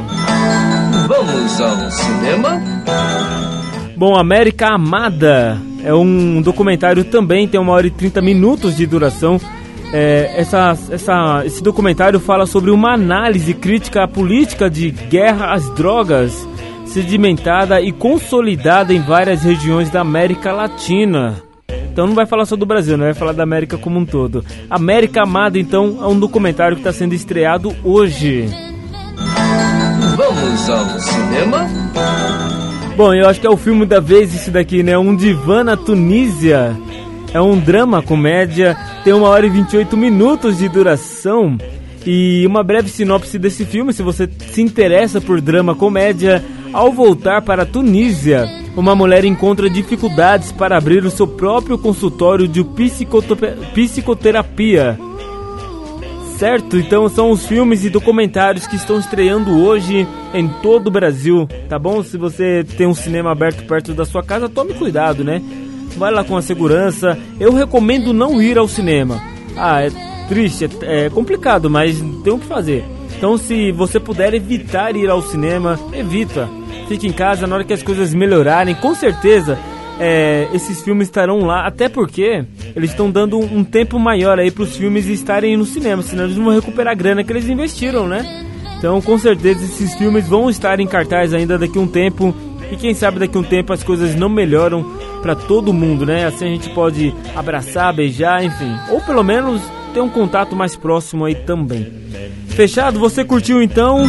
[1.09, 2.63] Vamos ao cinema?
[3.97, 9.41] Bom, América Amada é um documentário também, tem uma hora e 30 minutos de duração.
[9.93, 15.71] É, essa, essa, esse documentário fala sobre uma análise crítica à política de guerra às
[15.71, 16.47] drogas,
[16.85, 21.43] sedimentada e consolidada em várias regiões da América Latina.
[21.97, 24.45] Então não vai falar só do Brasil, não vai falar da América como um todo.
[24.69, 28.51] América Amada, então, é um documentário que está sendo estreado hoje.
[30.15, 31.67] Vamos ao cinema?
[32.97, 34.97] Bom, eu acho que é o filme da vez esse daqui, né?
[34.97, 36.77] Um divã na Tunísia.
[37.33, 41.59] É um drama comédia, tem uma hora e 28 minutos de duração.
[42.07, 47.43] E uma breve sinopse desse filme, se você se interessa por drama comédia, ao voltar
[47.43, 52.65] para a Tunísia, uma mulher encontra dificuldades para abrir o seu próprio consultório de
[53.75, 54.97] psicoterapia
[56.37, 56.77] certo?
[56.77, 61.79] Então são os filmes e documentários que estão estreando hoje em todo o Brasil, tá
[61.79, 62.03] bom?
[62.03, 65.43] Se você tem um cinema aberto perto da sua casa, tome cuidado, né?
[65.97, 67.19] Vai lá com a segurança.
[67.41, 69.23] Eu recomendo não ir ao cinema.
[69.57, 69.91] Ah, é
[70.29, 72.85] triste, é, é complicado, mas tem o que fazer.
[73.17, 76.49] Então, se você puder evitar ir ao cinema, evita.
[76.89, 78.75] Fique em casa na hora que as coisas melhorarem.
[78.75, 79.59] Com certeza,
[79.99, 82.45] é, esses filmes estarão lá, até porque
[82.75, 86.37] eles estão dando um, tempo maior aí para os filmes estarem no cinema, senão eles
[86.37, 88.45] vão recuperar a grana que eles investiram, né?
[88.79, 92.35] Então, com certeza, esses filmes vão estar em cartaz ainda daqui a um tempo.
[92.71, 94.85] E quem sabe daqui a um tempo as coisas não melhoram
[95.23, 96.27] para todo mundo, né?
[96.27, 98.73] Assim a gente pode abraçar, beijar, enfim.
[98.91, 99.63] Ou pelo menos
[99.95, 101.87] ter um contato mais próximo aí também.
[102.49, 102.99] Fechado?
[102.99, 104.07] Você curtiu então?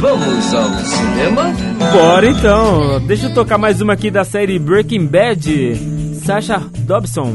[0.00, 1.54] Vamos ao cinema?
[1.92, 3.00] Bora então!
[3.06, 5.76] Deixa eu tocar mais uma aqui da série Breaking Bad.
[6.24, 7.34] Sasha Dobson,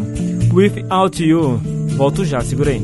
[0.53, 1.61] Without You.
[1.97, 2.81] Volto já, segura aí.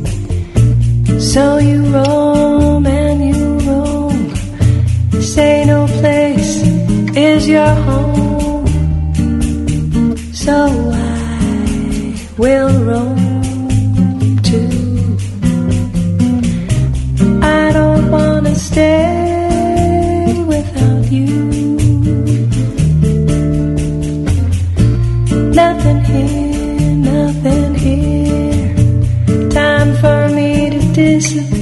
[1.20, 5.22] So you roam and you roam.
[5.22, 8.68] Say no place is your home.
[10.34, 10.54] So
[10.92, 15.18] I will roam too.
[17.42, 20.34] I don't wanna stay.
[20.48, 21.34] Without you.
[25.62, 29.50] Nothing here, nothing here.
[29.50, 31.53] Time for me to disappear.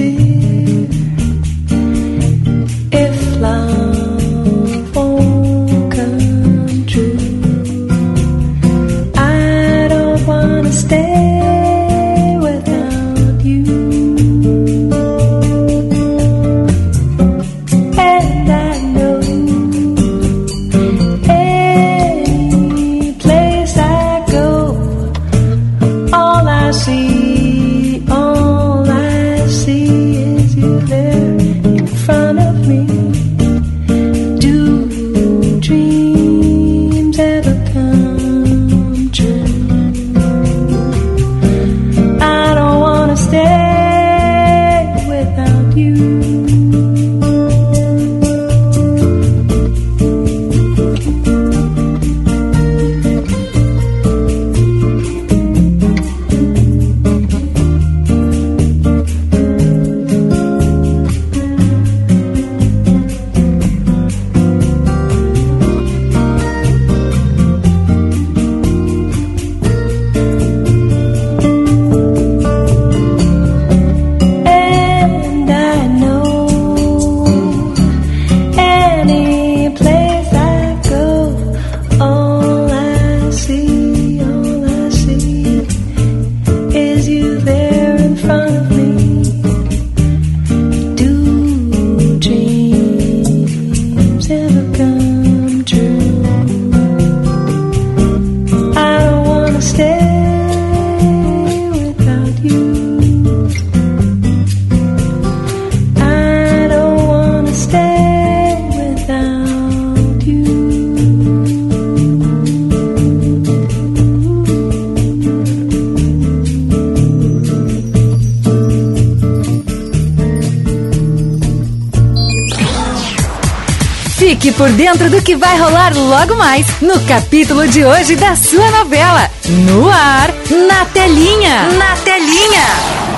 [124.91, 129.29] Dentro do que vai rolar logo mais no capítulo de hoje da sua novela.
[129.65, 130.33] No ar,
[130.67, 131.71] na telinha.
[131.71, 133.11] Na telinha.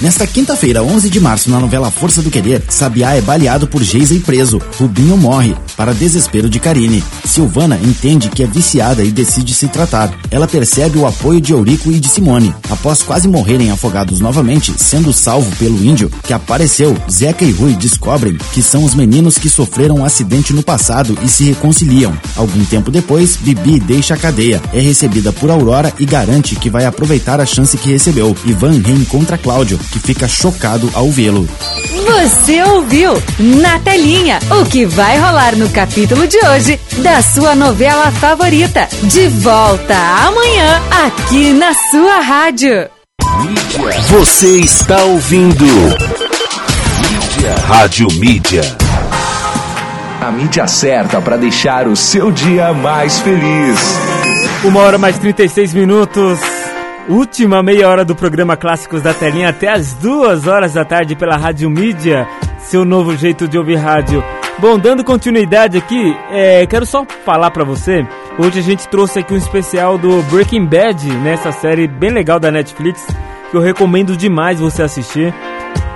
[0.00, 4.14] Nesta quinta-feira, 11 de março, na novela Força do Querer, Sabiá é baleado por Geisa
[4.14, 4.60] e preso.
[4.76, 7.02] Rubinho morre, para desespero de Karine.
[7.24, 10.12] Silvana entende que é viciada e decide se tratar.
[10.30, 12.54] Ela percebe o apoio de Eurico e de Simone.
[12.82, 18.36] Após quase morrerem afogados novamente, sendo salvo pelo índio que apareceu, Zeca e Rui descobrem
[18.52, 22.12] que são os meninos que sofreram um acidente no passado e se reconciliam.
[22.42, 26.84] Algum tempo depois, Bibi deixa a cadeia, é recebida por Aurora e garante que vai
[26.84, 28.36] aproveitar a chance que recebeu.
[28.44, 31.48] Ivan reencontra Cláudio, que fica chocado ao vê-lo.
[32.04, 38.10] Você ouviu na telinha o que vai rolar no capítulo de hoje da sua novela
[38.10, 38.88] favorita.
[39.04, 39.94] De volta
[40.26, 42.88] amanhã aqui na sua rádio.
[44.08, 45.64] Você está ouvindo.
[45.64, 47.54] Mídia.
[47.68, 48.91] Rádio Mídia.
[50.22, 53.98] A mídia certa para deixar o seu dia mais feliz.
[54.64, 56.38] Uma hora mais 36 minutos.
[57.08, 61.36] Última meia hora do programa Clássicos da Telinha até as duas horas da tarde pela
[61.36, 62.28] Rádio Mídia,
[62.60, 64.22] seu novo jeito de ouvir rádio.
[64.60, 68.06] Bom, dando continuidade aqui, é, quero só falar pra você.
[68.38, 72.48] Hoje a gente trouxe aqui um especial do Breaking Bad, nessa série bem legal da
[72.48, 73.04] Netflix,
[73.50, 75.34] que eu recomendo demais você assistir.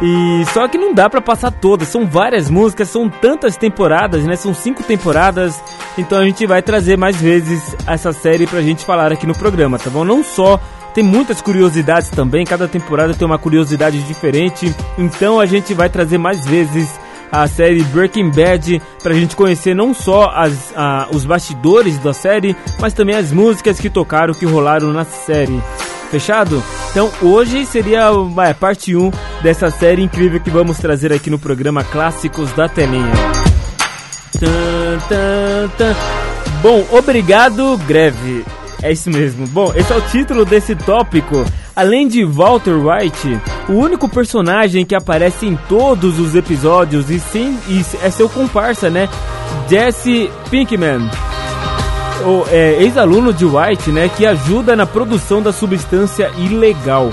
[0.02, 4.36] E só que não dá pra passar todas, são várias músicas, são tantas temporadas, né?
[4.36, 5.62] São cinco temporadas,
[5.96, 9.78] então a gente vai trazer mais vezes essa série pra gente falar aqui no programa,
[9.78, 10.04] tá bom?
[10.04, 10.60] Não só
[10.92, 16.18] tem muitas curiosidades também, cada temporada tem uma curiosidade diferente, então a gente vai trazer
[16.18, 16.90] mais vezes
[17.30, 22.56] a série Breaking Bad pra gente conhecer não só as, a, os bastidores da série,
[22.80, 25.60] mas também as músicas que tocaram, que rolaram na série.
[26.10, 26.62] Fechado?
[26.90, 29.10] Então hoje seria a parte 1
[29.42, 33.12] dessa série incrível que vamos trazer aqui no programa Clássicos da Telinha.
[34.38, 35.94] Tan, tan, tan.
[36.62, 38.44] Bom, obrigado, greve.
[38.82, 39.46] É isso mesmo.
[39.46, 41.44] Bom, esse é o título desse tópico.
[41.76, 43.38] Além de Walter White,
[43.68, 48.88] o único personagem que aparece em todos os episódios e sim e é seu comparsa,
[48.88, 49.10] né?
[49.68, 51.10] Jesse Pinkman,
[52.24, 57.10] o é, ex-aluno de White, né, que ajuda na produção da substância ilegal.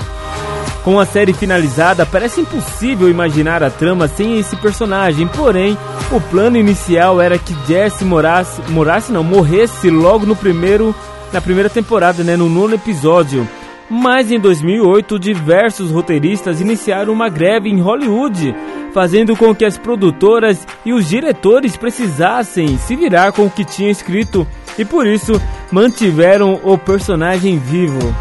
[0.82, 5.26] Com a série finalizada, parece impossível imaginar a trama sem esse personagem.
[5.26, 5.76] Porém,
[6.10, 10.94] o plano inicial era que Jesse morasse, morasse não, morresse logo no primeiro
[11.30, 13.46] na primeira temporada, né, no nono episódio.
[13.88, 18.54] Mas em 2008, diversos roteiristas iniciaram uma greve em Hollywood,
[18.92, 23.90] fazendo com que as produtoras e os diretores precisassem se virar com o que tinha
[23.90, 24.46] escrito
[24.78, 25.40] e por isso
[25.70, 28.14] mantiveram o personagem vivo.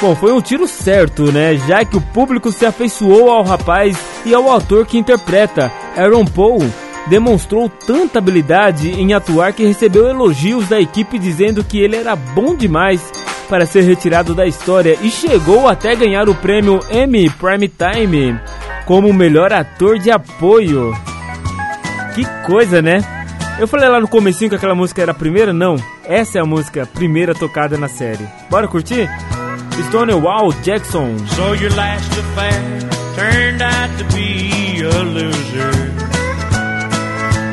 [0.00, 1.56] Bom, foi um tiro certo, né?
[1.56, 6.60] Já que o público se afeiçoou ao rapaz e ao ator que interpreta, Aaron Paul,
[7.08, 12.54] demonstrou tanta habilidade em atuar que recebeu elogios da equipe dizendo que ele era bom
[12.54, 13.10] demais
[13.50, 18.40] para ser retirado da história e chegou até ganhar o prêmio Emmy Prime Time
[18.86, 20.96] como melhor ator de apoio.
[22.14, 23.00] Que coisa, né?
[23.58, 25.52] Eu falei lá no comecinho que aquela música era a primeira?
[25.52, 28.26] Não, essa é a música primeira tocada na série.
[28.48, 29.08] Bora curtir?
[29.88, 31.18] Stonewall Jackson.
[31.34, 35.70] So your last affair turned out to be a loser.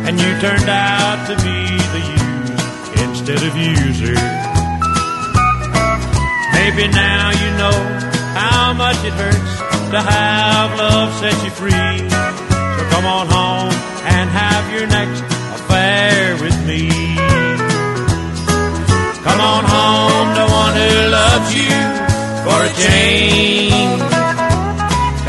[0.07, 4.56] And you turned out to be the use instead of user.
[6.57, 7.77] Maybe now you know
[8.33, 9.53] how much it hurts
[9.93, 11.99] to have love set you free.
[12.09, 13.73] So come on home
[14.15, 15.21] and have your next
[15.57, 16.89] affair with me.
[19.27, 21.75] Come on home to one who loves you
[22.45, 24.01] for a change.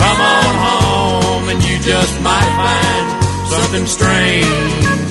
[0.02, 3.06] Come on home and you just might find
[3.52, 5.08] something strange.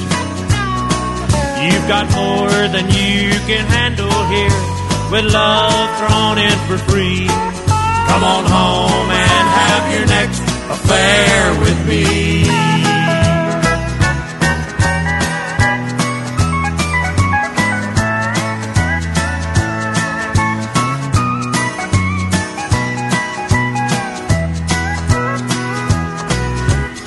[1.62, 4.78] You've got more than you can handle here
[5.12, 7.28] with love thrown in for free.
[7.28, 10.42] Come on home and have your next
[10.76, 12.44] affair with me.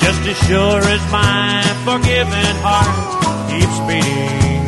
[0.01, 4.60] Just as sure as my forgiving heart keeps beating.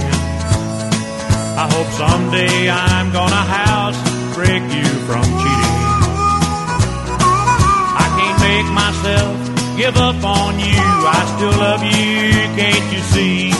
[1.62, 3.94] I hope someday I'm gonna house
[4.34, 6.02] break you from cheating.
[8.02, 9.38] I can't make myself
[9.78, 10.82] give up on you.
[11.06, 13.54] I still love you, can't you see?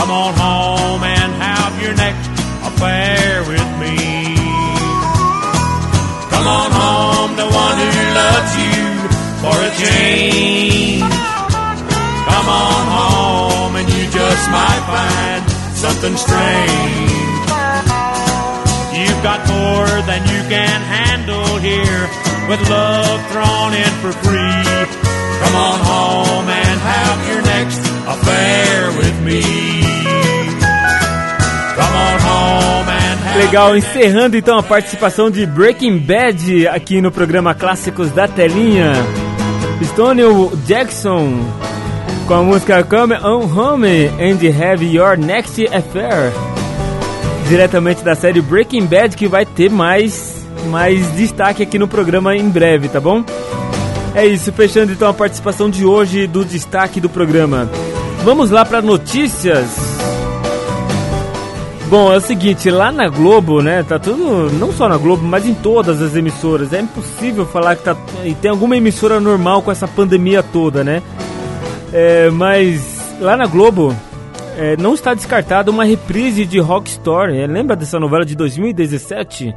[0.00, 2.32] Come on home and have your next
[2.64, 3.96] affair with me.
[6.32, 8.80] Come on home to one who loves you
[9.44, 11.12] for a change.
[12.24, 17.10] Come on home and you just might find something strange.
[18.98, 22.02] You've got more than you can handle here
[22.48, 24.64] with love thrown in for free.
[25.38, 27.78] Come on home and have your next
[28.10, 29.42] affair with me.
[31.78, 37.12] Come on home and have Legal, encerrando então a participação de Breaking Bad aqui no
[37.12, 38.94] programa Clássicos da Telinha.
[39.84, 41.67] Stonewall Jackson
[42.28, 46.30] com a música Come On Home and Have Your Next Affair.
[47.48, 52.46] Diretamente da série Breaking Bad que vai ter mais, mais destaque aqui no programa em
[52.46, 53.24] breve, tá bom?
[54.14, 57.66] É isso, fechando então a participação de hoje do destaque do programa.
[58.22, 59.66] Vamos lá para notícias.
[61.88, 65.46] Bom, é o seguinte, lá na Globo, né, tá tudo, não só na Globo, mas
[65.46, 66.74] em todas as emissoras.
[66.74, 71.02] É impossível falar que tá, e tem alguma emissora normal com essa pandemia toda, né?
[71.92, 73.94] É, mas lá na Globo
[74.56, 77.38] é, não está descartada uma reprise de Rock Story.
[77.38, 79.54] É, lembra dessa novela de 2017?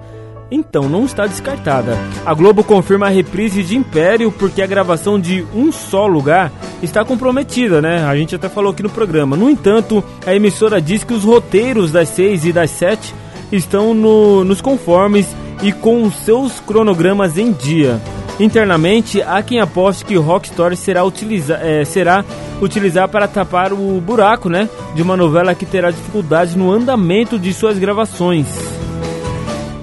[0.51, 1.97] Então, não está descartada.
[2.25, 6.51] A Globo confirma a reprise de Império porque a gravação de Um Só Lugar
[6.83, 8.03] está comprometida, né?
[8.03, 9.37] A gente até falou aqui no programa.
[9.37, 13.15] No entanto, a emissora diz que os roteiros das 6 e das 7
[13.49, 15.25] estão no, nos conformes
[15.63, 18.01] e com os seus cronogramas em dia.
[18.43, 22.26] Internamente, há quem aposte que Rock Story será, utiliza, é, será
[22.61, 27.53] utilizar para tapar o buraco né, de uma novela que terá dificuldades no andamento de
[27.53, 28.47] suas gravações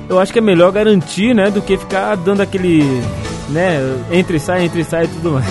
[0.09, 2.83] eu acho que é melhor garantir, né, do que ficar dando aquele,
[3.51, 3.79] né,
[4.11, 5.47] entre sai, entre sai e tudo mais.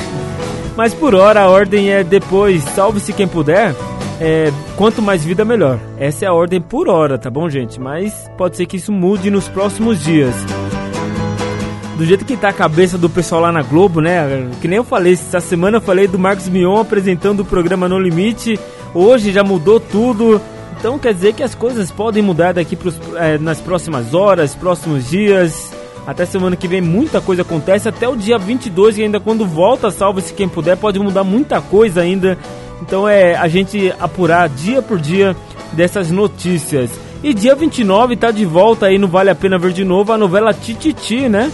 [0.75, 3.75] Mas por hora a ordem é depois, salve-se quem puder,
[4.19, 5.79] é, quanto mais vida melhor.
[5.99, 7.79] Essa é a ordem por hora, tá bom, gente?
[7.79, 10.33] Mas pode ser que isso mude nos próximos dias.
[11.97, 14.47] Do jeito que tá a cabeça do pessoal lá na Globo, né?
[14.61, 17.97] Que nem eu falei, essa semana eu falei do Marcos Mion apresentando o programa No
[17.97, 18.59] Limite.
[18.93, 20.39] Hoje já mudou tudo.
[20.77, 25.09] Então quer dizer que as coisas podem mudar daqui pros, é, nas próximas horas, próximos
[25.09, 25.73] dias.
[26.05, 27.89] Até semana que vem muita coisa acontece.
[27.89, 32.01] Até o dia 22 e ainda quando volta, salve-se quem puder, pode mudar muita coisa
[32.01, 32.37] ainda.
[32.79, 35.35] Então é a gente apurar dia por dia
[35.73, 36.91] dessas notícias.
[37.23, 40.17] E dia 29 tá de volta aí no Vale a Pena Ver de Novo a
[40.17, 41.51] novela Tititi, né?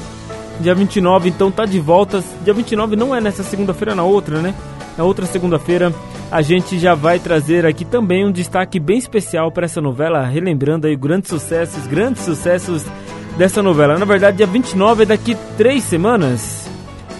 [0.59, 2.23] Dia 29 então tá de volta.
[2.43, 4.53] Dia 29 não é nessa segunda-feira, na outra, né?
[4.97, 5.93] Na outra segunda-feira
[6.33, 10.87] a gente já vai trazer aqui também um destaque bem especial para essa novela, relembrando
[10.87, 12.83] aí grandes sucessos, grandes sucessos
[13.37, 13.99] dessa novela.
[13.99, 16.67] Na verdade, dia 29 é daqui três semanas.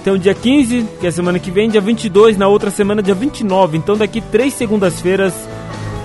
[0.01, 3.14] Então, dia 15, que é a semana que vem, dia 22, na outra semana, dia
[3.14, 3.77] 29.
[3.77, 5.34] Então, daqui três segundas-feiras,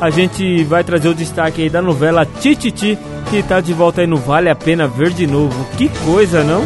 [0.01, 2.99] a gente vai trazer o destaque aí da novela Tititi,
[3.31, 5.67] que está de volta aí no Vale a Pena Ver de Novo.
[5.79, 6.63] Que coisa, não?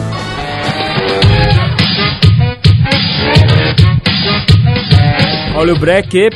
[5.54, 6.30] Olha o break.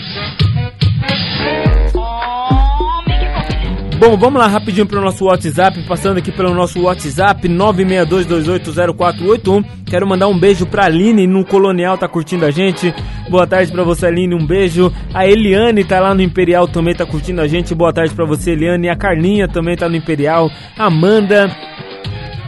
[3.99, 9.65] Bom, vamos lá rapidinho para o nosso WhatsApp, passando aqui pelo nosso WhatsApp 962280481.
[9.87, 12.95] Quero mandar um beijo para Aline no Colonial, tá curtindo a gente.
[13.31, 14.93] Boa tarde para você, Aline, um beijo.
[15.15, 17.75] A Eliane tá lá no Imperial também tá curtindo a gente.
[17.75, 18.91] Boa tarde para você, Eliane.
[18.91, 20.51] A Carlinha também tá no Imperial.
[20.77, 21.51] Amanda,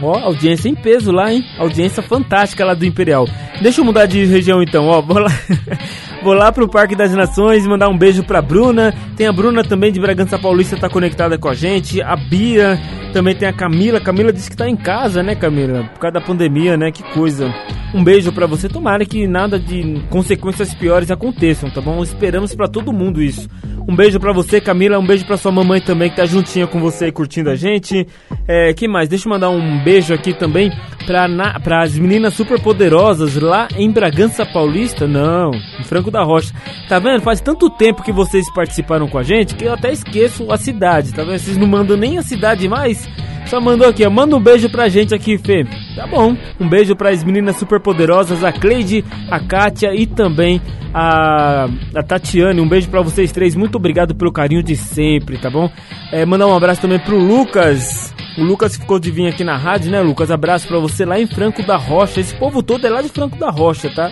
[0.01, 1.43] Ó, audiência em peso lá, hein?
[1.57, 3.27] Audiência fantástica lá do Imperial.
[3.61, 5.01] Deixa eu mudar de região então, ó.
[5.01, 5.29] Vou lá,
[6.23, 8.93] vou lá pro Parque das Nações mandar um beijo pra Bruna.
[9.15, 12.01] Tem a Bruna também de Bragança Paulista, tá conectada com a gente.
[12.01, 12.79] A Bia,
[13.13, 13.99] também tem a Camila.
[13.99, 15.83] Camila disse que tá em casa, né, Camila?
[15.93, 16.91] Por causa da pandemia, né?
[16.91, 17.53] Que coisa.
[17.93, 18.69] Um beijo para você.
[18.69, 22.01] Tomara que nada de consequências piores aconteçam, tá bom?
[22.03, 23.49] Esperamos para todo mundo isso.
[23.89, 24.99] Um beijo para você, Camila.
[24.99, 28.05] Um beijo para sua mamãe também que tá juntinha com você e curtindo a gente.
[28.47, 29.09] É, que mais?
[29.09, 30.71] Deixa eu mandar um beijo aqui também
[31.07, 35.07] para as meninas super poderosas lá em Bragança Paulista.
[35.07, 35.49] Não,
[35.79, 36.53] em Franco da Rocha.
[36.87, 37.23] Tá vendo?
[37.23, 41.11] Faz tanto tempo que vocês participaram com a gente que eu até esqueço a cidade.
[41.11, 41.39] Tá vendo?
[41.39, 43.09] Vocês não mandam nem a cidade mais.
[43.49, 44.07] Só mandou aqui.
[44.07, 45.65] Manda um beijo pra gente aqui, Fê.
[45.95, 46.37] Tá bom.
[46.59, 50.61] Um beijo para as meninas super poderosas, a Cleide, a Kátia e também
[50.93, 52.61] a, a Tatiane.
[52.61, 53.55] Um beijo para vocês três.
[53.55, 55.69] Muito obrigado pelo carinho de sempre, tá bom?
[56.11, 58.13] É, mandar um abraço também pro Lucas.
[58.37, 60.29] O Lucas ficou de vir aqui na rádio, né, Lucas?
[60.29, 62.19] Abraço para você lá em Franco da Rocha.
[62.19, 64.11] Esse povo todo é lá de Franco da Rocha, tá?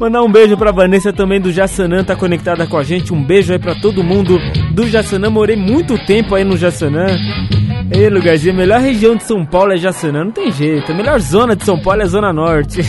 [0.00, 3.12] Mandar um beijo pra Vanessa também do Jaçanã, tá conectada com a gente.
[3.12, 4.38] Um beijo aí pra todo mundo
[4.72, 5.28] do Jaçanã.
[5.28, 7.04] Morei muito tempo aí no Jaçanã.
[7.92, 10.90] Ei, lugarzinho, a melhor região de São Paulo é Jaçanã, não tem jeito.
[10.90, 12.80] A melhor zona de São Paulo é a Zona Norte.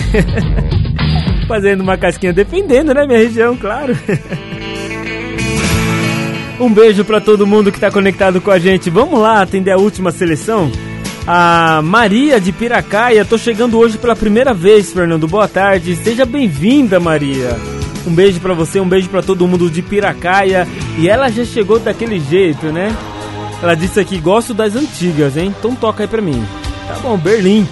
[1.50, 3.94] Fazendo uma casquinha defendendo, né, minha região, claro.
[6.62, 8.90] um beijo para todo mundo que tá conectado com a gente.
[8.90, 10.72] Vamos lá atender a última seleção?
[11.28, 15.28] A Maria de Piracaia, tô chegando hoje pela primeira vez, Fernando.
[15.28, 17.60] Boa tarde, seja bem-vinda, Maria.
[18.06, 20.68] Um beijo para você, um beijo para todo mundo de Piracaia.
[20.98, 22.96] E ela já chegou daquele jeito, né?
[23.62, 25.54] Ela disse aqui, gosto das antigas, hein?
[25.58, 26.44] Então toca aí pra mim.
[26.88, 27.68] Tá bom, Berlim.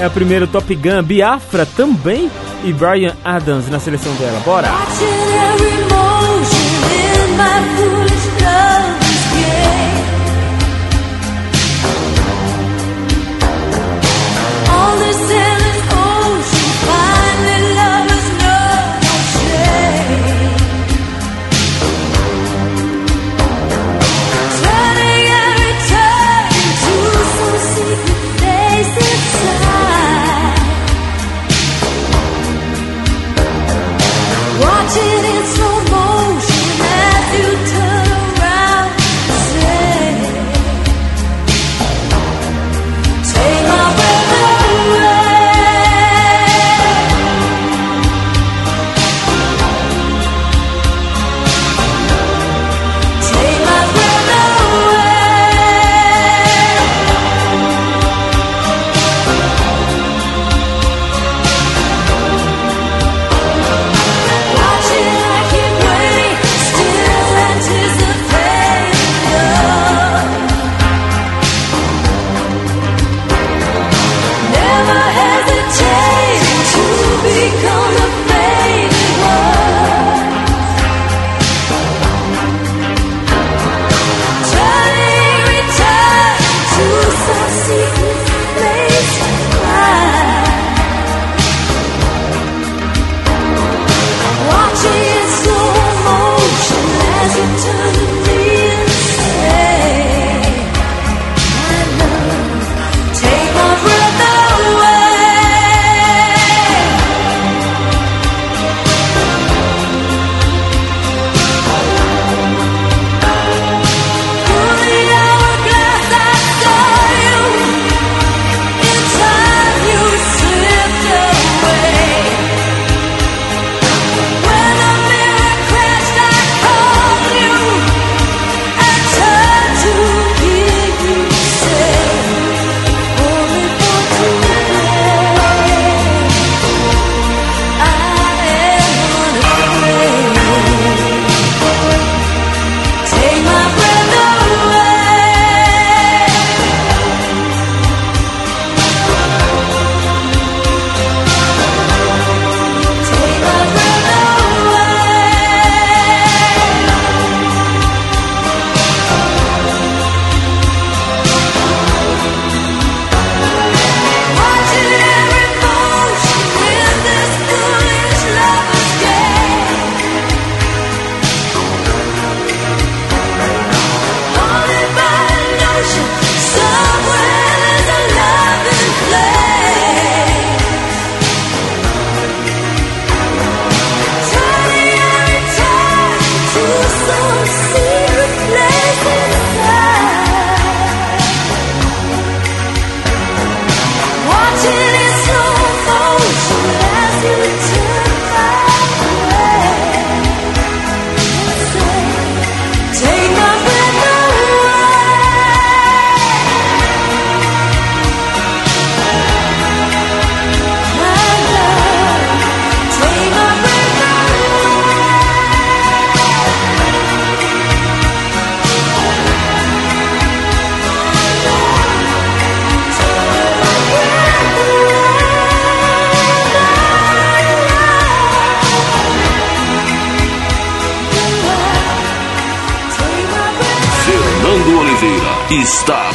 [0.00, 1.02] É o primeiro Top Gun.
[1.02, 2.28] Biafra também.
[2.64, 4.40] E Brian Adams na seleção dela.
[4.44, 4.68] Bora!
[7.38, 8.07] Watching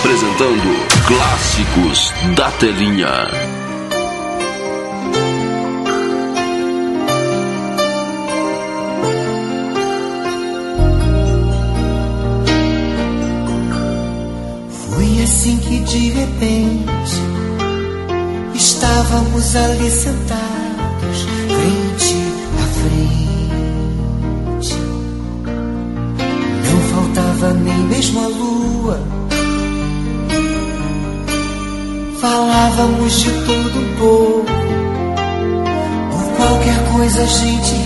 [0.03, 3.09] apresentando Clássicos da Telinha.
[14.89, 17.21] Foi assim que de repente
[18.53, 20.42] estávamos ali sentados,
[32.83, 34.45] Falávamos de tudo um pouco.
[36.11, 37.82] Por qualquer coisa a gente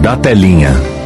[0.00, 1.01] Da telinha.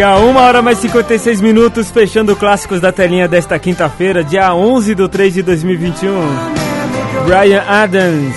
[0.00, 5.06] Legal, uma hora mais 56 minutos, fechando clássicos da telinha desta quinta-feira, dia 11 de
[5.06, 6.10] 3 de 2021.
[7.26, 8.34] Brian Adams.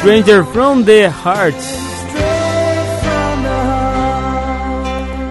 [0.00, 1.54] Stranger from the Heart.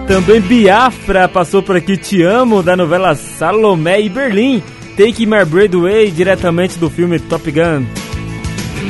[0.08, 4.62] Também Biafra passou por aqui, Te Amo, da novela Salomé e Berlim.
[4.96, 7.84] Take My Breath Away, diretamente do filme Top Gun.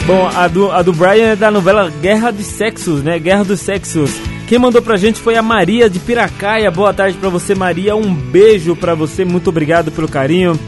[0.07, 3.19] Bom, a do, a do Brian é da novela Guerra dos Sexos, né?
[3.19, 4.13] Guerra dos Sexos.
[4.47, 6.71] Quem mandou pra gente foi a Maria de Piracaia.
[6.71, 7.97] Boa tarde pra você, Maria.
[7.97, 9.25] Um beijo pra você.
[9.25, 10.59] Muito obrigado pelo carinho,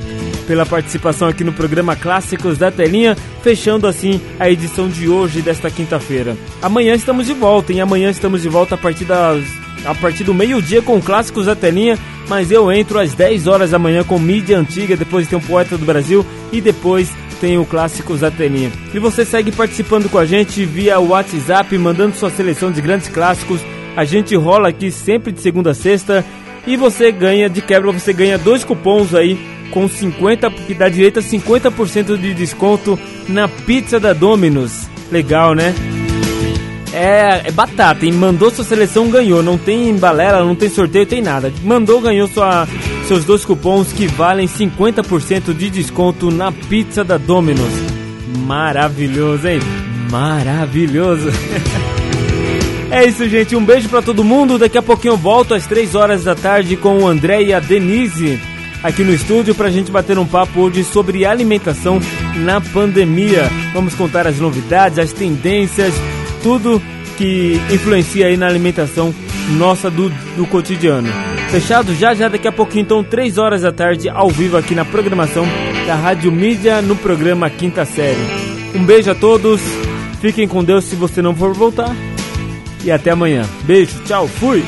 [0.47, 5.71] pela participação aqui no programa Clássicos da Telinha, fechando assim a edição de hoje desta
[5.71, 6.37] quinta-feira.
[6.63, 9.45] Amanhã estamos de volta, e amanhã estamos de volta a partir das
[9.85, 11.97] a partir do meio-dia com Clássicos da Telinha,
[12.29, 15.79] mas eu entro às 10 horas da manhã com mídia antiga, depois tem um Poeta
[15.79, 17.09] do Brasil e depois
[17.41, 18.73] tem o Clássicos da Telinha.
[18.93, 23.61] E você segue participando com a gente via WhatsApp, mandando sua seleção de grandes clássicos.
[23.97, 26.25] A gente rola aqui sempre de segunda a sexta
[26.67, 29.39] e você ganha, de quebra, você ganha dois cupons aí
[29.71, 32.99] com 50, que dá direito a 50% de desconto
[33.29, 34.89] na pizza da Domino's.
[35.11, 35.75] Legal, né?
[36.99, 38.13] É, é batata, hein?
[38.13, 39.43] Mandou sua seleção, ganhou.
[39.43, 41.53] Não tem balela, não tem sorteio, tem nada.
[41.63, 42.67] Mandou, ganhou sua,
[43.07, 47.71] seus dois cupons que valem 50% de desconto na pizza da Domino's.
[48.47, 49.61] Maravilhoso, hein?
[50.11, 51.29] Maravilhoso.
[52.89, 53.57] É isso, gente.
[53.57, 54.59] Um beijo para todo mundo.
[54.59, 57.59] Daqui a pouquinho eu volto às 3 horas da tarde com o André e a
[57.59, 58.41] Denise
[58.83, 62.01] aqui no estúdio pra gente bater um papo hoje sobre alimentação
[62.37, 63.51] na pandemia.
[63.75, 65.93] Vamos contar as novidades, as tendências,
[66.47, 66.81] tudo
[67.19, 69.13] que influencia aí na alimentação
[69.59, 71.09] nossa do, do cotidiano.
[71.51, 71.93] Fechado?
[71.93, 75.45] Já já daqui a pouquinho, então, 3 horas da tarde, ao vivo aqui na programação
[75.89, 78.25] da Rádio Mídia no programa Quinta Série.
[78.77, 79.61] Um beijo a todos,
[80.21, 81.93] fiquem com Deus se você não for voltar.
[82.85, 83.45] E até amanhã.
[83.65, 84.63] Beijo, tchau, fui!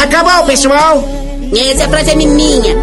[0.00, 1.23] Acabou, pessoal!
[1.56, 2.74] Essa frase é minha.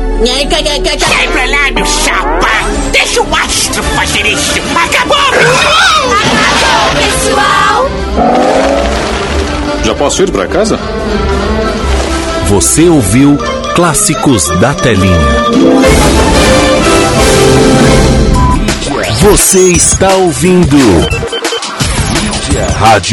[0.99, 2.47] Sai pra lá, meu chapa!
[2.93, 4.61] Deixa o astro fazer isso!
[4.75, 5.17] Acabou!
[6.37, 7.89] Acabou, pessoal!
[9.83, 10.79] Já posso ir para casa?
[12.47, 13.37] Você ouviu
[13.75, 15.17] Clássicos da Telinha.
[19.19, 20.77] Você está ouvindo
[22.81, 23.09] Rádio